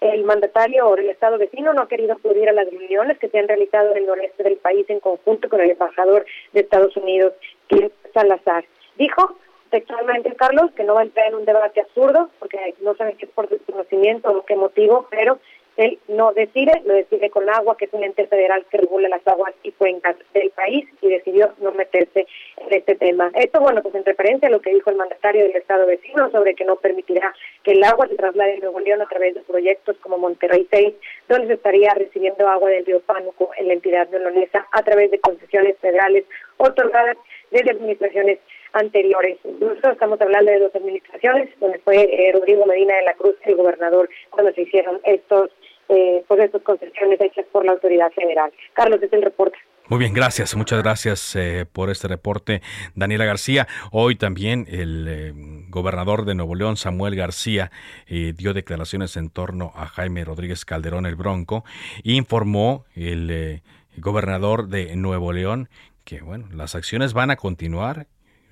[0.00, 3.38] el mandatario o el Estado vecino no ha querido acudir a las reuniones que se
[3.38, 7.34] han realizado en el noreste del país en conjunto con el embajador de Estados Unidos,
[7.68, 8.64] Kim Salazar.
[8.96, 9.36] Dijo
[9.70, 13.26] textualmente, Carlos, que no va a entrar en un debate absurdo, porque no saben qué
[13.26, 15.38] es por desconocimiento o qué motivo, pero
[15.80, 19.26] él no decide, lo decide con agua, que es un ente federal que regula las
[19.26, 22.26] aguas y cuencas del país, y decidió no meterse
[22.58, 23.30] en este tema.
[23.34, 26.54] Esto, bueno, pues en referencia a lo que dijo el mandatario del Estado vecino sobre
[26.54, 29.96] que no permitirá que el agua se traslade a Nuevo León a través de proyectos
[30.02, 30.94] como Monterrey 6,
[31.28, 35.20] donde se estaría recibiendo agua del río Pánuco en la entidad neolonesa a través de
[35.20, 36.24] concesiones federales
[36.58, 37.16] otorgadas
[37.50, 38.38] desde administraciones
[38.72, 39.38] anteriores.
[39.44, 43.56] Incluso estamos hablando de dos administraciones, donde fue eh, Rodrigo Medina de la Cruz el
[43.56, 45.50] gobernador cuando se hicieron estos
[45.90, 48.52] eh, pues estas concesiones hechas por la autoridad federal.
[48.72, 49.58] Carlos, es el reporte.
[49.88, 50.54] Muy bien, gracias.
[50.54, 52.62] Muchas gracias eh, por este reporte,
[52.94, 53.66] Daniela García.
[53.90, 55.32] Hoy también el eh,
[55.68, 57.70] gobernador de Nuevo León, Samuel García,
[58.08, 61.64] dio declaraciones en torno a Jaime Rodríguez Calderón el Bronco.
[62.04, 63.62] Informó el
[63.96, 65.68] gobernador de Nuevo León
[66.04, 68.06] que bueno, las acciones van a continuar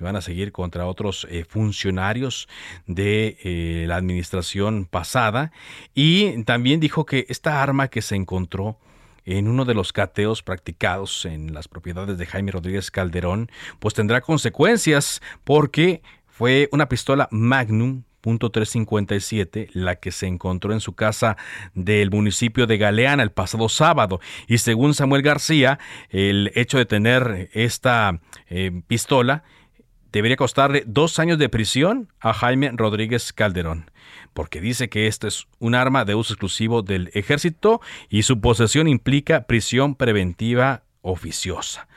[0.05, 2.49] van a seguir contra otros eh, funcionarios
[2.87, 5.53] de eh, la administración pasada
[5.95, 8.79] y también dijo que esta arma que se encontró
[9.25, 14.23] en uno de los cateos practicados en las propiedades de Jaime Rodríguez Calderón, pues tendrá
[14.23, 21.37] consecuencias porque fue una pistola Magnum .357, la que se encontró en su casa
[21.75, 24.21] del municipio de Galeana el pasado sábado.
[24.47, 25.79] Y según Samuel García,
[26.11, 29.45] el hecho de tener esta eh, pistola
[30.12, 33.90] debería costarle dos años de prisión a Jaime Rodríguez Calderón,
[34.35, 38.88] porque dice que esto es un arma de uso exclusivo del ejército y su posesión
[38.88, 41.88] implica prisión preventiva oficiosa.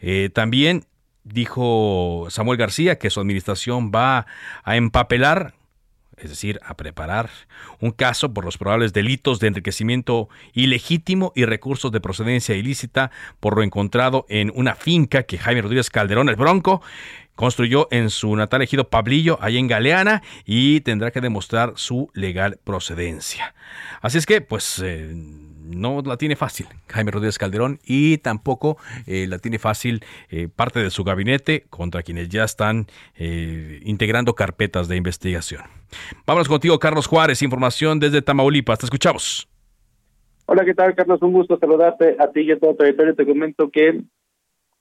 [0.00, 0.84] Eh, también
[1.24, 4.26] dijo Samuel García que su administración va
[4.62, 5.54] a empapelar
[6.16, 7.28] es decir, a preparar
[7.78, 13.54] un caso por los probables delitos de enriquecimiento ilegítimo y recursos de procedencia ilícita por
[13.56, 16.80] lo encontrado en una finca que Jaime Rodríguez Calderón, el Bronco,
[17.36, 22.58] construyó en su natal ejido Pablillo, ahí en Galeana, y tendrá que demostrar su legal
[22.64, 23.54] procedencia.
[24.00, 29.26] Así es que, pues, eh, no la tiene fácil Jaime Rodríguez Calderón y tampoco eh,
[29.28, 34.96] la tiene fácil eh, parte de su gabinete contra quienes ya están integrando carpetas de
[34.96, 35.62] investigación.
[36.24, 38.78] Vámonos contigo, Carlos Juárez, información desde Tamaulipas.
[38.78, 39.48] Te escuchamos.
[40.46, 41.20] Hola, ¿qué tal, Carlos?
[41.22, 43.16] Un gusto saludarte a ti y a todo el.
[43.16, 44.02] Te comento que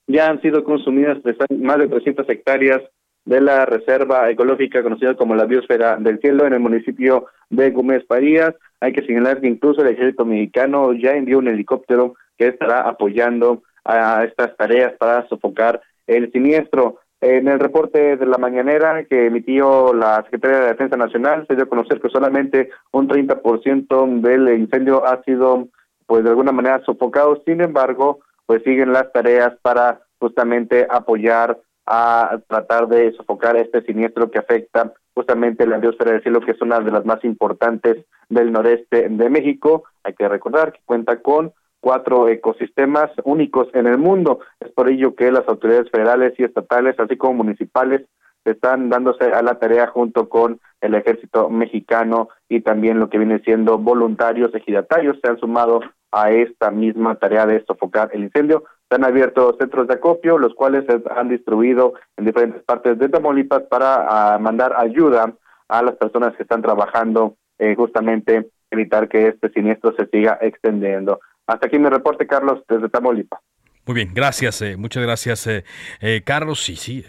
[0.07, 1.17] ya han sido consumidas
[1.49, 2.81] más de 300 hectáreas
[3.25, 8.05] de la reserva ecológica conocida como la biosfera del cielo en el municipio de Gómez
[8.05, 8.53] Parías.
[8.79, 13.63] Hay que señalar que incluso el ejército mexicano ya envió un helicóptero que estará apoyando
[13.83, 16.99] a estas tareas para sofocar el siniestro.
[17.21, 21.63] En el reporte de la mañanera que emitió la Secretaría de Defensa Nacional, se dio
[21.63, 25.69] a conocer que solamente un 30% del incendio ha sido,
[26.05, 27.41] pues de alguna manera, sofocado.
[27.45, 34.31] Sin embargo, pues siguen las tareas para justamente apoyar a tratar de sofocar este siniestro
[34.31, 38.51] que afecta justamente la biosfera del cielo, que es una de las más importantes del
[38.51, 39.83] noreste de México.
[40.03, 44.39] Hay que recordar que cuenta con cuatro ecosistemas únicos en el mundo.
[44.59, 48.01] Es por ello que las autoridades federales y estatales, así como municipales,
[48.43, 53.39] están dándose a la tarea junto con el ejército mexicano y también lo que viene
[53.39, 55.81] siendo voluntarios ejidatarios se han sumado
[56.11, 58.63] a esta misma tarea de sofocar el incendio.
[58.89, 63.09] Se han abierto centros de acopio, los cuales se han distribuido en diferentes partes de
[63.09, 65.33] Tamaulipas para ah, mandar ayuda
[65.67, 71.19] a las personas que están trabajando eh, justamente evitar que este siniestro se siga extendiendo.
[71.47, 73.39] Hasta aquí mi reporte, Carlos, desde Tamaulipas.
[73.85, 75.63] Muy bien, gracias, eh, muchas gracias, eh,
[76.01, 76.63] eh, Carlos.
[76.63, 77.05] Sí, sí,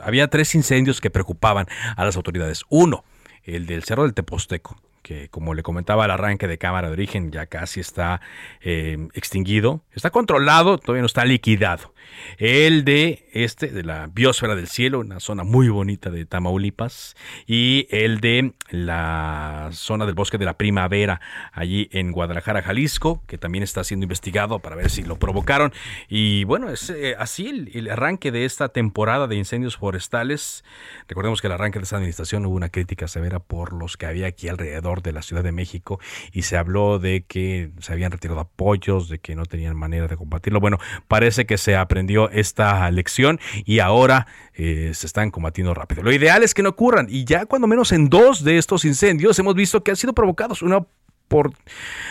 [0.00, 1.66] había tres incendios que preocupaban
[1.96, 2.64] a las autoridades.
[2.68, 3.04] Uno,
[3.44, 7.30] el del Cerro del Teposteco, que como le comentaba al arranque de cámara de origen
[7.30, 8.20] ya casi está
[8.60, 11.91] eh, extinguido, está controlado, todavía no está liquidado.
[12.38, 17.86] El de este, de la biosfera del cielo, una zona muy bonita de Tamaulipas, y
[17.90, 21.20] el de la zona del bosque de la primavera,
[21.52, 25.72] allí en Guadalajara, Jalisco, que también está siendo investigado para ver si lo provocaron.
[26.08, 30.64] Y bueno, es eh, así el, el arranque de esta temporada de incendios forestales.
[31.08, 34.26] Recordemos que el arranque de esta administración hubo una crítica severa por los que había
[34.26, 36.00] aquí alrededor de la Ciudad de México
[36.32, 40.16] y se habló de que se habían retirado apoyos, de que no tenían manera de
[40.16, 40.60] combatirlo.
[40.60, 40.78] Bueno,
[41.08, 46.02] parece que se aprendió esta lección y ahora eh, se están combatiendo rápido.
[46.02, 49.38] Lo ideal es que no ocurran y ya cuando menos en dos de estos incendios
[49.38, 50.62] hemos visto que han sido provocados.
[50.62, 50.88] Uno
[51.28, 51.52] por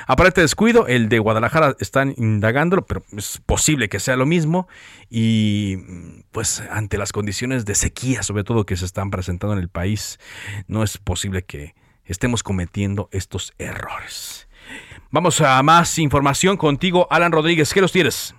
[0.05, 4.67] aparente descuido, el de Guadalajara están indagándolo, pero es posible que sea lo mismo
[5.09, 5.77] y
[6.31, 10.19] pues ante las condiciones de sequía, sobre todo que se están presentando en el país,
[10.67, 11.73] no es posible que
[12.05, 14.47] estemos cometiendo estos errores.
[15.09, 17.73] Vamos a más información contigo, Alan Rodríguez.
[17.73, 18.35] ¿Qué los tienes?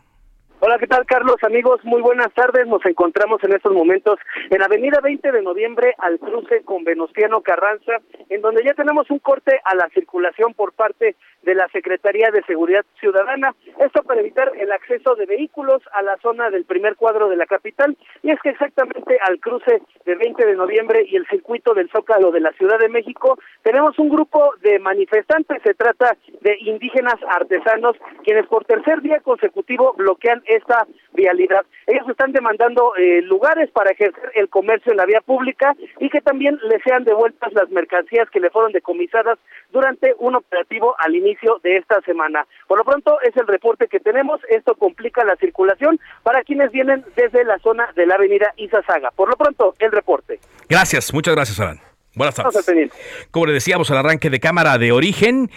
[0.64, 1.38] Hola, ¿qué tal, Carlos?
[1.42, 2.68] Amigos, muy buenas tardes.
[2.68, 7.94] Nos encontramos en estos momentos en Avenida 20 de Noviembre al cruce con Venustiano Carranza,
[8.28, 12.42] en donde ya tenemos un corte a la circulación por parte de la Secretaría de
[12.44, 13.54] Seguridad Ciudadana.
[13.78, 17.46] Esto para evitar el acceso de vehículos a la zona del primer cuadro de la
[17.46, 17.96] capital.
[18.22, 22.30] Y es que exactamente al cruce de 20 de noviembre y el circuito del Zócalo
[22.30, 25.62] de la Ciudad de México, tenemos un grupo de manifestantes.
[25.62, 31.64] Se trata de indígenas artesanos, quienes por tercer día consecutivo bloquean esta vialidad.
[31.86, 36.20] Ellos están demandando eh, lugares para ejercer el comercio en la vía pública y que
[36.20, 39.38] también les sean devueltas las mercancías que le fueron decomisadas
[39.70, 41.31] durante un operativo al inicio
[41.62, 42.46] de esta semana.
[42.66, 44.40] Por lo pronto es el reporte que tenemos.
[44.48, 49.10] Esto complica la circulación para quienes vienen desde la zona de la avenida Izazaga.
[49.10, 50.40] Por lo pronto, el reporte.
[50.68, 51.80] Gracias, muchas gracias, Alan.
[52.14, 52.90] Buenas tardes.
[53.30, 55.50] Como le decíamos al arranque de cámara de origen,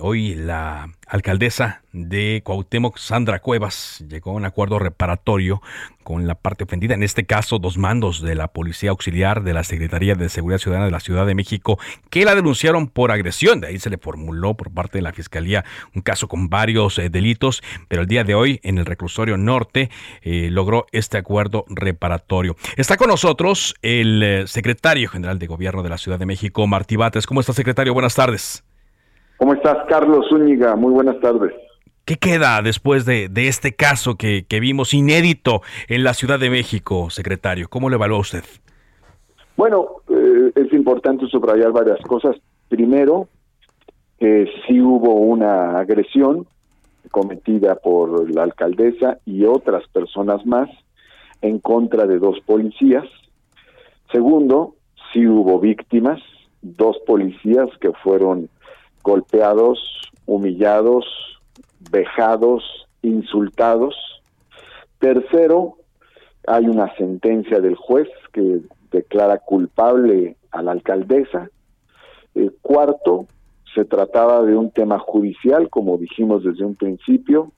[0.00, 5.62] hoy la alcaldesa de Cuauhtémoc, Sandra Cuevas, llegó a un acuerdo reparatorio
[6.02, 9.64] con la parte ofendida, en este caso dos mandos de la Policía Auxiliar de la
[9.64, 11.78] Secretaría de Seguridad Ciudadana de la Ciudad de México,
[12.10, 13.60] que la denunciaron por agresión.
[13.60, 15.64] De ahí se le formuló por parte de la Fiscalía
[15.94, 19.90] un caso con varios eh, delitos, pero el día de hoy en el reclusorio norte
[20.22, 22.56] eh, logró este acuerdo reparatorio.
[22.76, 27.26] Está con nosotros el secretario general de Gobierno de la Ciudad de México, Martí Bates.
[27.26, 27.94] ¿Cómo está, secretario?
[27.94, 28.64] Buenas tardes.
[29.36, 30.76] ¿Cómo estás, Carlos Zúñiga?
[30.76, 31.52] Muy buenas tardes.
[32.04, 36.50] ¿Qué queda después de, de este caso que, que, vimos inédito en la Ciudad de
[36.50, 37.68] México, secretario?
[37.68, 38.44] ¿Cómo lo evalúa usted?
[39.56, 42.36] Bueno, eh, es importante subrayar varias cosas.
[42.68, 43.28] Primero,
[44.18, 46.46] que sí hubo una agresión
[47.10, 50.68] cometida por la alcaldesa y otras personas más
[51.42, 53.04] en contra de dos policías.
[54.10, 54.74] Segundo,
[55.12, 56.20] sí hubo víctimas,
[56.62, 58.48] dos policías que fueron
[59.04, 59.78] golpeados,
[60.26, 61.04] humillados,
[61.90, 62.64] vejados,
[63.02, 63.94] insultados.
[64.98, 65.76] Tercero,
[66.46, 71.50] hay una sentencia del juez que declara culpable a la alcaldesa.
[72.34, 73.26] Eh, cuarto,
[73.74, 77.52] se trataba de un tema judicial, como dijimos desde un principio.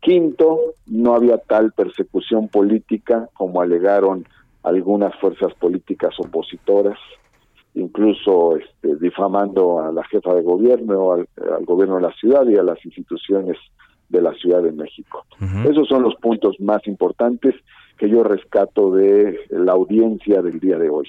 [0.00, 4.24] Quinto, no había tal persecución política como alegaron
[4.62, 6.98] algunas fuerzas políticas opositoras
[7.76, 11.28] incluso este, difamando a la jefa de gobierno, al,
[11.64, 13.56] gobierno de la ciudad y a las instituciones
[14.08, 15.24] de la Ciudad de México.
[15.68, 17.54] Esos son los puntos más importantes
[17.98, 21.08] que yo rescato de la audiencia del día de hoy.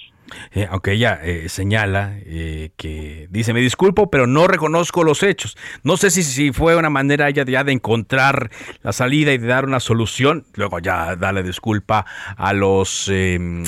[0.52, 5.58] Eh, aunque ella eh, señala eh, que dice, me disculpo, pero no reconozco los hechos.
[5.84, 8.50] No sé si, si fue una manera ya de, encontrar
[8.82, 10.46] la salida y de dar una solución.
[10.56, 13.64] Luego ya darle disculpa a los em,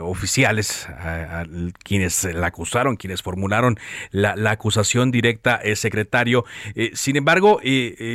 [0.00, 1.44] oficiales, a,
[1.82, 3.76] quienes la acusaron, quienes formularon
[4.10, 6.44] la, la acusación directa, secretario.
[6.92, 7.60] sin embargo,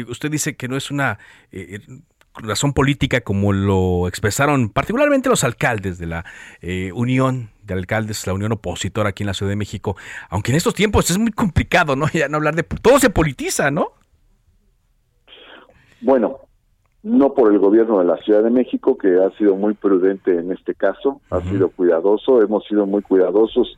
[0.07, 1.19] usted dice que no es una
[2.35, 6.25] razón política como lo expresaron particularmente los alcaldes de la
[6.61, 9.95] eh, Unión de Alcaldes, la Unión Opositora aquí en la Ciudad de México,
[10.29, 12.05] aunque en estos tiempos es muy complicado, ¿no?
[12.13, 12.63] Ya no hablar de...
[12.63, 13.91] Todo se politiza, ¿no?
[16.01, 16.39] Bueno,
[17.03, 20.51] no por el gobierno de la Ciudad de México, que ha sido muy prudente en
[20.51, 23.77] este caso, ha sido cuidadoso, hemos sido muy cuidadosos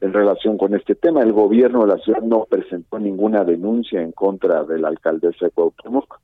[0.00, 1.22] en relación con este tema.
[1.22, 5.50] El gobierno de la ciudad no presentó ninguna denuncia en contra de la alcaldesa de
[5.50, 6.20] Cuauhtémoc.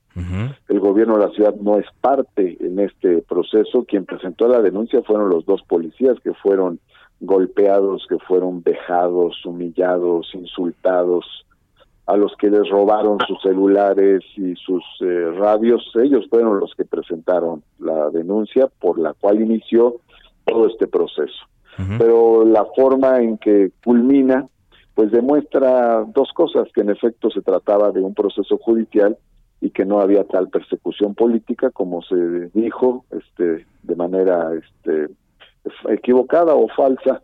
[0.68, 3.84] El gobierno de la ciudad no es parte en este proceso.
[3.84, 6.80] Quien presentó la denuncia fueron los dos policías que fueron
[7.20, 11.24] golpeados, que fueron vejados, humillados, insultados,
[12.06, 15.90] a los que les robaron sus celulares y sus eh, radios.
[15.94, 19.96] Ellos fueron los que presentaron la denuncia por la cual inició
[20.44, 21.46] todo este proceso
[21.98, 24.46] pero la forma en que culmina
[24.94, 29.16] pues demuestra dos cosas, que en efecto se trataba de un proceso judicial
[29.60, 35.08] y que no había tal persecución política como se dijo este de manera este
[35.88, 37.22] equivocada o falsa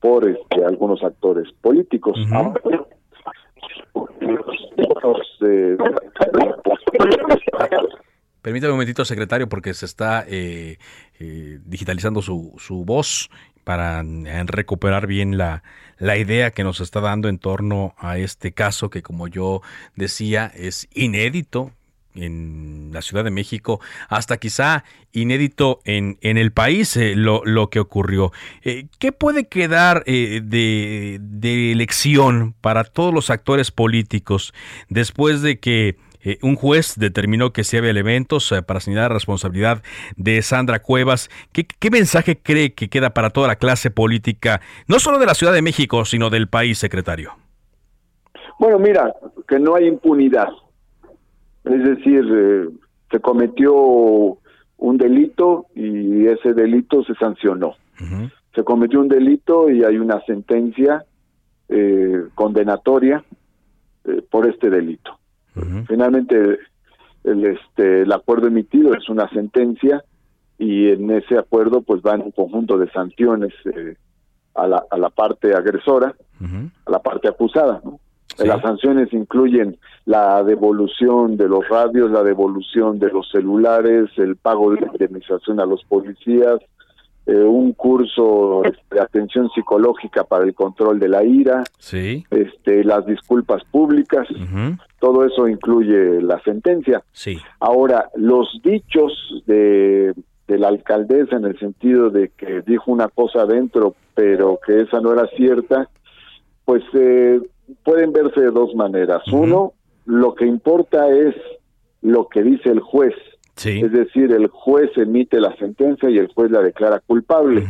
[0.00, 2.16] por este, algunos actores políticos.
[8.42, 10.78] Permítame un momentito, secretario, porque se está eh,
[11.18, 13.28] eh, digitalizando su, su voz
[13.68, 14.02] para
[14.46, 15.62] recuperar bien la,
[15.98, 19.60] la idea que nos está dando en torno a este caso que, como yo
[19.94, 21.72] decía, es inédito
[22.14, 27.68] en la Ciudad de México, hasta quizá inédito en, en el país eh, lo, lo,
[27.68, 28.32] que ocurrió.
[28.62, 34.54] Eh, ¿Qué puede quedar eh, de, de elección para todos los actores políticos
[34.88, 35.98] después de que
[36.28, 39.82] eh, un juez determinó que sí había elementos eh, para señalar la responsabilidad
[40.18, 41.30] de Sandra Cuevas.
[41.52, 45.54] ¿Qué, mensaje cree que queda para toda la clase política, no solo de la Ciudad
[45.54, 47.32] de México, sino del país, secretario?
[48.58, 49.14] Bueno, mira,
[49.48, 50.48] que no hay impunidad.
[51.64, 52.68] Es decir, eh,
[53.10, 57.74] se cometió un delito y ese delito se sancionó.
[58.54, 61.04] Se cometió un delito y hay una sentencia
[62.34, 63.24] condenatoria
[64.30, 65.17] por este delito.
[65.86, 66.58] Finalmente,
[67.24, 70.04] el, este, el acuerdo emitido es una sentencia
[70.58, 73.96] y en ese acuerdo pues van un conjunto de sanciones eh,
[74.54, 77.80] a, la, a la parte agresora, a la parte acusada.
[78.38, 84.70] Las sanciones incluyen la devolución de los radios, la devolución de los celulares, el pago
[84.72, 86.60] de indemnización a los policías,
[87.28, 92.24] eh, un curso de atención psicológica para el control de la ira, sí.
[92.30, 94.26] este, las disculpas públicas,
[94.98, 97.04] todo eso incluye la sentencia.
[97.12, 97.36] Sí.
[97.60, 99.12] Ahora, los dichos
[99.46, 100.14] de,
[100.46, 105.02] de la alcaldesa en el sentido de que dijo una cosa adentro, pero que esa
[105.02, 105.90] no era cierta,
[106.64, 107.42] pues eh,
[107.84, 109.22] pueden verse de dos maneras.
[109.30, 109.74] Uno,
[110.06, 111.34] lo que importa es
[112.00, 113.14] lo que dice el juez
[113.64, 117.62] es decir, el juez emite la sentencia y el juez la declara culpable.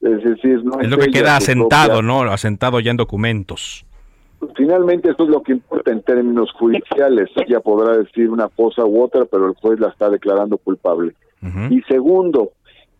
[0.00, 2.22] Es decir, no es, lo que queda asentado, ¿no?
[2.22, 3.84] Asentado ya en documentos.
[4.54, 7.30] Finalmente, eso es lo que importa en términos judiciales.
[7.36, 11.14] Ella podrá decir una cosa u otra, pero el juez la está declarando culpable.
[11.70, 12.52] Y segundo,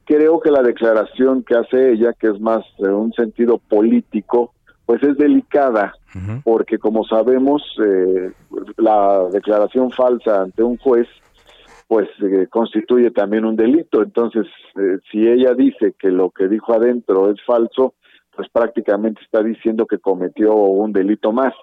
[0.04, 4.52] creo que la declaración que hace ella, que es más en un sentido político,
[4.86, 5.94] pues es delicada,
[6.44, 8.30] porque como sabemos, eh,
[8.76, 11.08] la declaración falsa ante un juez
[11.88, 14.02] pues eh, constituye también un delito.
[14.02, 17.94] Entonces, eh, si ella dice que lo que dijo adentro es falso,
[18.34, 21.54] pues prácticamente está diciendo que cometió un delito más.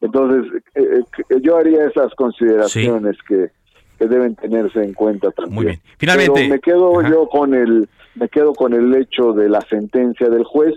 [0.00, 1.02] Entonces, eh,
[1.42, 3.50] yo haría esas consideraciones que,
[3.98, 5.54] que, deben tenerse en cuenta también.
[5.54, 5.80] Muy bien.
[5.98, 10.44] Finalmente, me quedo yo con el me quedo con el hecho de la sentencia del
[10.44, 10.74] juez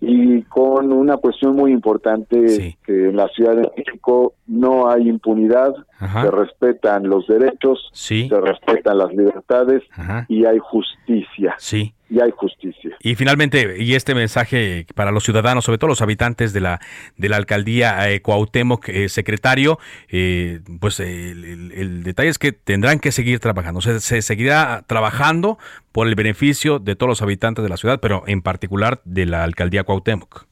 [0.00, 5.74] y con una cuestión muy importante que en la Ciudad de México no hay impunidad,
[5.98, 9.82] se respetan los derechos, se respetan las libertades
[10.28, 11.54] y hay justicia.
[11.58, 12.96] Sí y hay justicia.
[13.00, 16.80] Y finalmente, y este mensaje para los ciudadanos, sobre todo los habitantes de la
[17.16, 19.78] de la alcaldía eh, Cuauhtémoc, eh, secretario,
[20.08, 25.58] eh, pues el, detalle es que tendrán que seguir trabajando, se, se seguirá trabajando
[25.92, 29.44] por el beneficio de todos los habitantes de la ciudad, pero en particular de la
[29.44, 30.46] alcaldía Cuauhtémoc.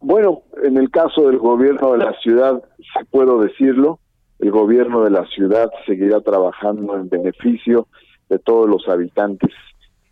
[0.00, 2.62] Bueno, en el caso del gobierno de la ciudad,
[3.10, 4.00] puedo decirlo,
[4.38, 7.86] el gobierno de la ciudad seguirá trabajando en beneficio
[8.30, 9.50] de todos los habitantes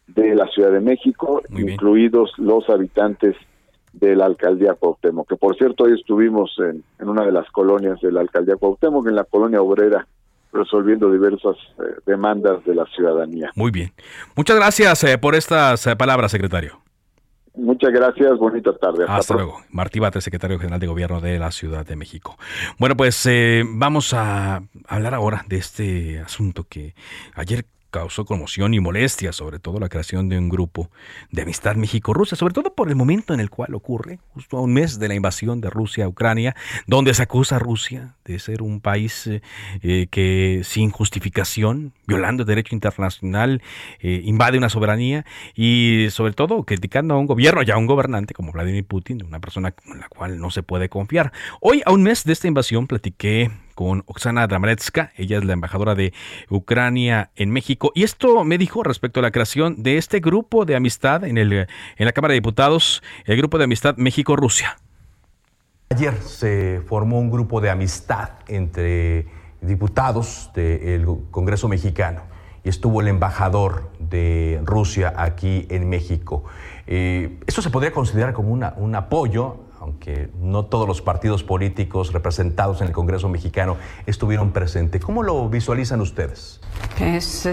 [0.08, 3.36] de la Ciudad de México, incluidos los habitantes
[3.92, 8.00] de la alcaldía Cuauhtémoc, que por cierto hoy estuvimos en, en una de las colonias
[8.00, 10.06] de la alcaldía Cuauhtémoc, en la colonia obrera,
[10.52, 13.50] resolviendo diversas eh, demandas de la ciudadanía.
[13.54, 13.92] Muy bien.
[14.34, 16.80] Muchas gracias eh, por estas eh, palabras, secretario.
[17.54, 19.04] Muchas gracias, bonita tarde.
[19.08, 19.60] Hasta, luego.
[19.70, 22.36] Martí Bate, secretario general de Gobierno de la Ciudad de México.
[22.78, 23.28] Bueno, pues
[23.66, 26.94] vamos a hablar ahora de este asunto que
[27.34, 30.90] ayer causó conmoción y molestia, sobre todo la creación de un grupo
[31.30, 34.72] de amistad México-Rusia, sobre todo por el momento en el cual ocurre, justo a un
[34.72, 36.54] mes de la invasión de Rusia a Ucrania,
[36.86, 39.40] donde se acusa a Rusia de ser un país eh,
[39.82, 43.62] eh, que sin justificación, violando el derecho internacional,
[44.00, 45.24] eh, invade una soberanía
[45.54, 49.40] y sobre todo criticando a un gobierno, ya a un gobernante como Vladimir Putin, una
[49.40, 51.32] persona con la cual no se puede confiar.
[51.60, 55.94] Hoy, a un mes de esta invasión, platiqué con Oksana Dramalevska, ella es la embajadora
[55.94, 56.12] de
[56.50, 60.74] Ucrania en México, y esto me dijo respecto a la creación de este grupo de
[60.74, 61.68] amistad en, el, en
[62.04, 64.78] la Cámara de Diputados, el grupo de amistad México-Rusia.
[65.90, 69.28] Ayer se formó un grupo de amistad entre
[69.60, 72.22] diputados del Congreso mexicano
[72.64, 76.42] y estuvo el embajador de Rusia aquí en México.
[76.88, 82.12] Eh, esto se podría considerar como una, un apoyo aunque no todos los partidos políticos
[82.12, 85.02] representados en el Congreso mexicano estuvieron presentes.
[85.02, 86.60] ¿Cómo lo visualizan ustedes?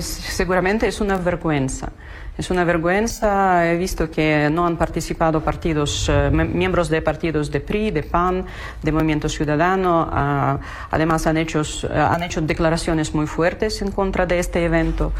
[0.01, 1.91] seguramente es una vergüenza.
[2.37, 3.71] Es una vergüenza.
[3.71, 8.45] He visto que no han participado partidos, eh, miembros de partidos de PRI, de PAN,
[8.83, 10.09] de Movimiento Ciudadano.
[10.11, 10.59] Ah,
[10.91, 15.13] además, han hecho, han hecho declaraciones muy fuertes en contra de este evento.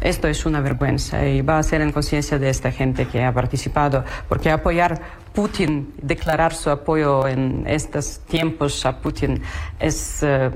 [0.00, 3.32] Esto es una vergüenza y va a ser en conciencia de esta gente que ha
[3.32, 5.00] participado, porque apoyar
[5.34, 9.42] Putin, declarar su apoyo en estos tiempos a Putin
[9.78, 10.50] es eh,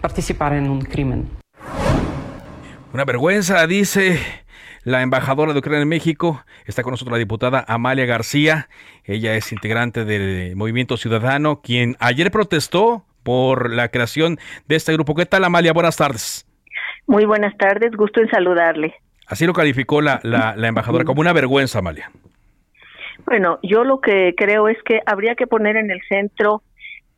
[0.00, 1.28] participar en un crimen.
[2.94, 4.18] Una vergüenza, dice
[4.82, 6.42] la embajadora de Ucrania en México.
[6.64, 8.68] Está con nosotros la diputada Amalia García.
[9.04, 14.38] Ella es integrante del Movimiento Ciudadano, quien ayer protestó por la creación
[14.68, 15.14] de este grupo.
[15.14, 15.72] ¿Qué tal, Amalia?
[15.72, 16.46] Buenas tardes.
[17.06, 18.94] Muy buenas tardes, gusto en saludarle.
[19.26, 22.10] Así lo calificó la, la, embajadora como una vergüenza, Amalia.
[23.26, 26.62] Bueno, yo lo que creo es que habría que poner en el centro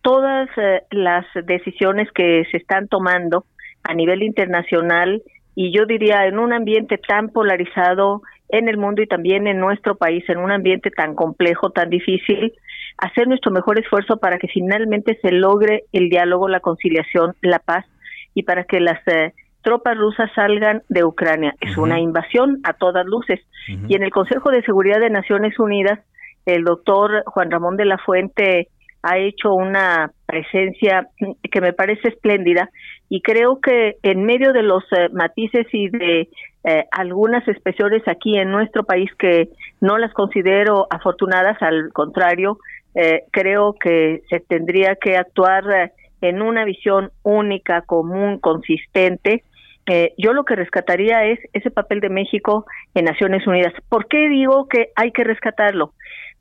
[0.02, 3.44] todas eh, las decisiones que se están tomando
[3.82, 5.22] a nivel internacional
[5.54, 9.96] y yo diría en un ambiente tan polarizado en el mundo y también en nuestro
[9.96, 12.52] país, en un ambiente tan complejo, tan difícil,
[12.98, 17.84] hacer nuestro mejor esfuerzo para que finalmente se logre el diálogo, la conciliación, la paz
[18.34, 19.32] y para que las eh,
[19.66, 21.52] tropas rusas salgan de Ucrania.
[21.60, 23.40] Es una invasión a todas luces.
[23.66, 25.98] Y en el Consejo de Seguridad de Naciones Unidas,
[26.46, 28.68] el doctor Juan Ramón de la Fuente
[29.02, 31.08] ha hecho una presencia
[31.50, 32.70] que me parece espléndida
[33.08, 36.28] y creo que en medio de los eh, matices y de
[36.62, 39.48] eh, algunas expresiones aquí en nuestro país que
[39.80, 42.58] no las considero afortunadas, al contrario,
[42.94, 45.90] eh, creo que se tendría que actuar
[46.20, 49.42] en una visión única, común, consistente
[49.86, 53.72] eh, yo lo que rescataría es ese papel de México en Naciones Unidas.
[53.88, 55.92] ¿Por qué digo que hay que rescatarlo?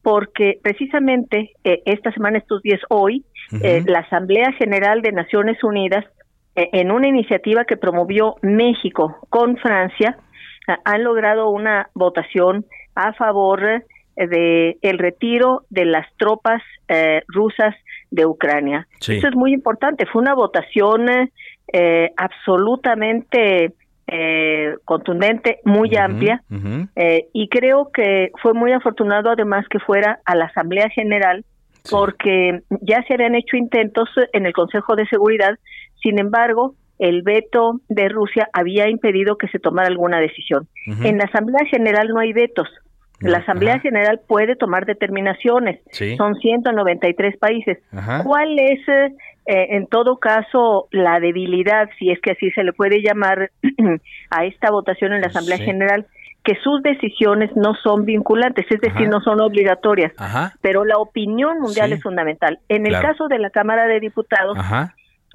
[0.02, 3.24] Porque precisamente eh, esta semana, estos días, hoy,
[3.62, 6.06] eh, la Asamblea General de Naciones Unidas,
[6.56, 10.18] en una iniciativa que promovió México con Francia,
[10.86, 12.66] han logrado una votación
[12.96, 13.84] a favor
[14.16, 16.62] de el retiro de las tropas
[17.28, 17.76] rusas
[18.10, 18.88] de Ucrania.
[19.02, 20.06] Eso es muy importante.
[20.06, 21.30] Fue una votación
[21.72, 23.74] eh, absolutamente
[24.08, 26.44] eh, contundente, muy amplia,
[26.96, 31.44] eh, y creo que fue muy afortunado además que fuera a la Asamblea General,
[31.90, 35.58] porque ya se habían hecho intentos en el Consejo de Seguridad,
[36.02, 40.68] sin embargo, el veto de Rusia había impedido que se tomara alguna decisión.
[41.04, 42.70] En la Asamblea General no hay vetos.
[43.20, 45.80] La Asamblea General puede tomar determinaciones.
[46.18, 47.80] Son 193 países.
[48.24, 48.80] ¿Cuál es
[49.46, 53.52] eh, en todo caso, la debilidad, si es que así se le puede llamar
[54.32, 56.08] a esta votación en la Asamblea General,
[56.44, 60.14] que sus decisiones no son vinculantes, es decir, no son obligatorias,
[60.62, 62.60] pero la opinión mundial es fundamental.
[62.70, 64.58] En el caso de la Cámara de Diputados,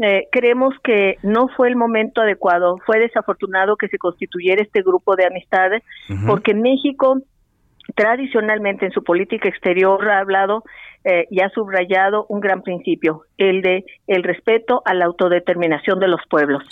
[0.03, 5.17] eh, creemos que no fue el momento adecuado, fue desafortunado que se constituyera este grupo
[5.17, 5.83] de amistades,
[6.27, 7.19] porque México
[7.95, 10.65] tradicionalmente en su política exterior ha hablado
[11.05, 16.09] eh, y ha subrayado un gran principio, el de el respeto a la autodeterminación de
[16.09, 16.63] los pueblos.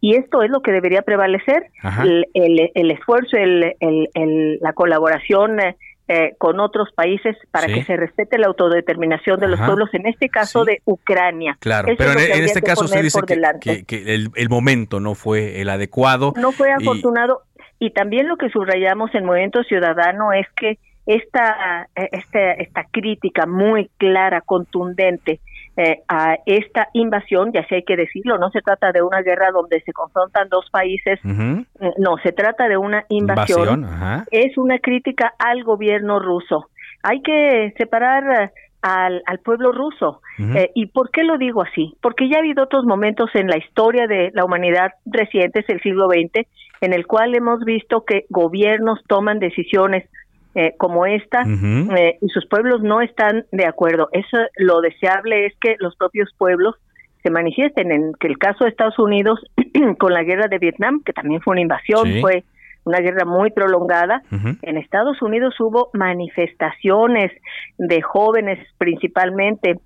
[0.00, 1.66] Y esto es lo que debería prevalecer,
[2.02, 5.76] el, el, esfuerzo, el, la colaboración eh,
[6.08, 10.28] eh, con otros países para que se respete la autodeterminación de los pueblos, en este
[10.28, 11.56] caso de Ucrania.
[11.58, 16.32] Claro, pero en, este caso se dice que, el, momento no fue el adecuado.
[16.36, 17.55] No fue afortunado Y
[17.90, 24.40] también lo que subrayamos en Movimiento Ciudadano es que esta, esta, esta crítica muy clara,
[24.40, 25.40] contundente
[25.76, 29.50] eh, a esta invasión, ya sé hay que decirlo, no se trata de una guerra
[29.52, 33.86] donde se confrontan dos países, eh, no, se trata de una invasión,
[34.30, 36.70] es una crítica al gobierno ruso.
[37.02, 38.52] Hay que separar
[38.82, 40.20] al, al pueblo ruso.
[40.38, 41.94] Eh, ¿Y por qué lo digo así?
[42.00, 46.08] Porque ya ha habido otros momentos en la historia de la humanidad recientes, el siglo
[46.08, 46.46] XX,
[46.80, 50.08] en el cual hemos visto que gobiernos toman decisiones
[50.54, 54.08] eh, como esta eh, y sus pueblos no están de acuerdo.
[54.12, 56.76] Eso lo deseable es que los propios pueblos
[57.22, 57.92] se manifiesten.
[57.92, 59.40] En que el caso de Estados Unidos
[59.98, 62.44] con la guerra de Vietnam, que también fue una invasión, fue
[62.86, 64.22] una guerra muy prolongada.
[64.62, 67.32] En Estados Unidos hubo manifestaciones
[67.76, 69.80] de jóvenes principalmente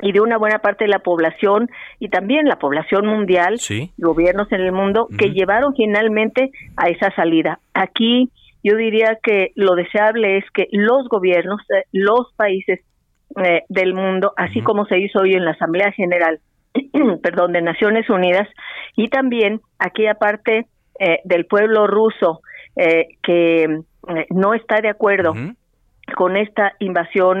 [0.00, 1.68] y de una buena parte de la población
[1.98, 3.58] y también la población mundial,
[3.98, 7.58] gobiernos en el mundo, que llevaron finalmente a esa salida.
[7.74, 8.30] Aquí
[8.62, 12.80] yo diría que lo deseable es que los gobiernos, eh, los países
[13.44, 16.38] eh, del mundo, así como se hizo hoy en la Asamblea General,
[17.22, 18.48] perdón, de Naciones Unidas,
[18.96, 20.66] y también aquella parte
[20.98, 22.40] eh, del pueblo ruso
[23.22, 23.80] que
[24.28, 25.34] no está de acuerdo
[26.14, 27.40] con esta invasión,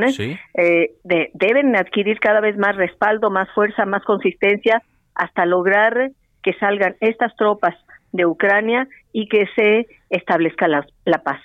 [1.04, 4.82] deben adquirir cada vez más respaldo, más fuerza, más consistencia,
[5.14, 6.10] hasta lograr
[6.42, 7.74] que salgan estas tropas
[8.12, 10.84] de Ucrania y que se establezca la,
[11.22, 11.40] paz.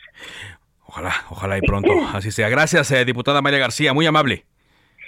[0.86, 2.50] Ojalá, ojalá y pronto así sea.
[2.50, 4.46] Gracias, eh, diputada María García, muy amable.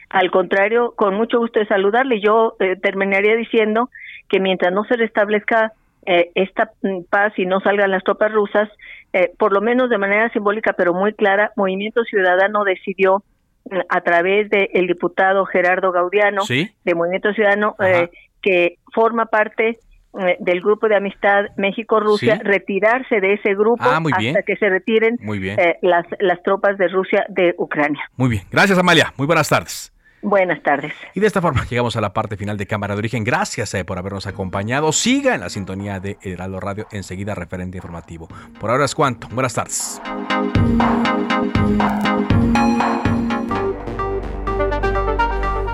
[0.09, 2.21] Al contrario, con mucho gusto de saludarle.
[2.21, 3.89] Yo eh, terminaría diciendo
[4.29, 5.73] que mientras no se restablezca
[6.05, 8.69] eh, esta mm, paz y no salgan las tropas rusas,
[9.37, 13.23] por lo menos de manera simbólica pero muy clara, Movimiento Ciudadano decidió
[13.69, 17.75] mm, a través del diputado Gerardo Gaudiano de Movimiento Ciudadano
[18.41, 19.79] que forma parte
[20.19, 25.17] eh, del grupo de amistad México-Rusia, retirarse de ese grupo ah, hasta que se retiren
[25.23, 28.03] eh, las, las tropas de Rusia de Ucrania.
[28.15, 29.91] Muy bien, gracias Amalia, muy buenas tardes.
[30.23, 30.93] Buenas tardes.
[31.13, 33.23] Y de esta forma llegamos a la parte final de Cámara de Origen.
[33.23, 34.91] Gracias eh, por habernos acompañado.
[34.93, 38.29] Siga en la sintonía de Heraldo Radio, enseguida referente informativo.
[38.59, 39.27] Por ahora es cuanto.
[39.27, 40.01] Buenas tardes.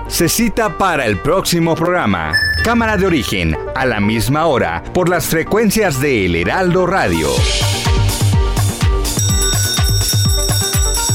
[0.08, 2.32] Se cita para el próximo programa.
[2.64, 7.28] Cámara de origen, a la misma hora, por las frecuencias de El Heraldo Radio.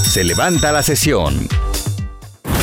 [0.04, 1.48] Se levanta la sesión.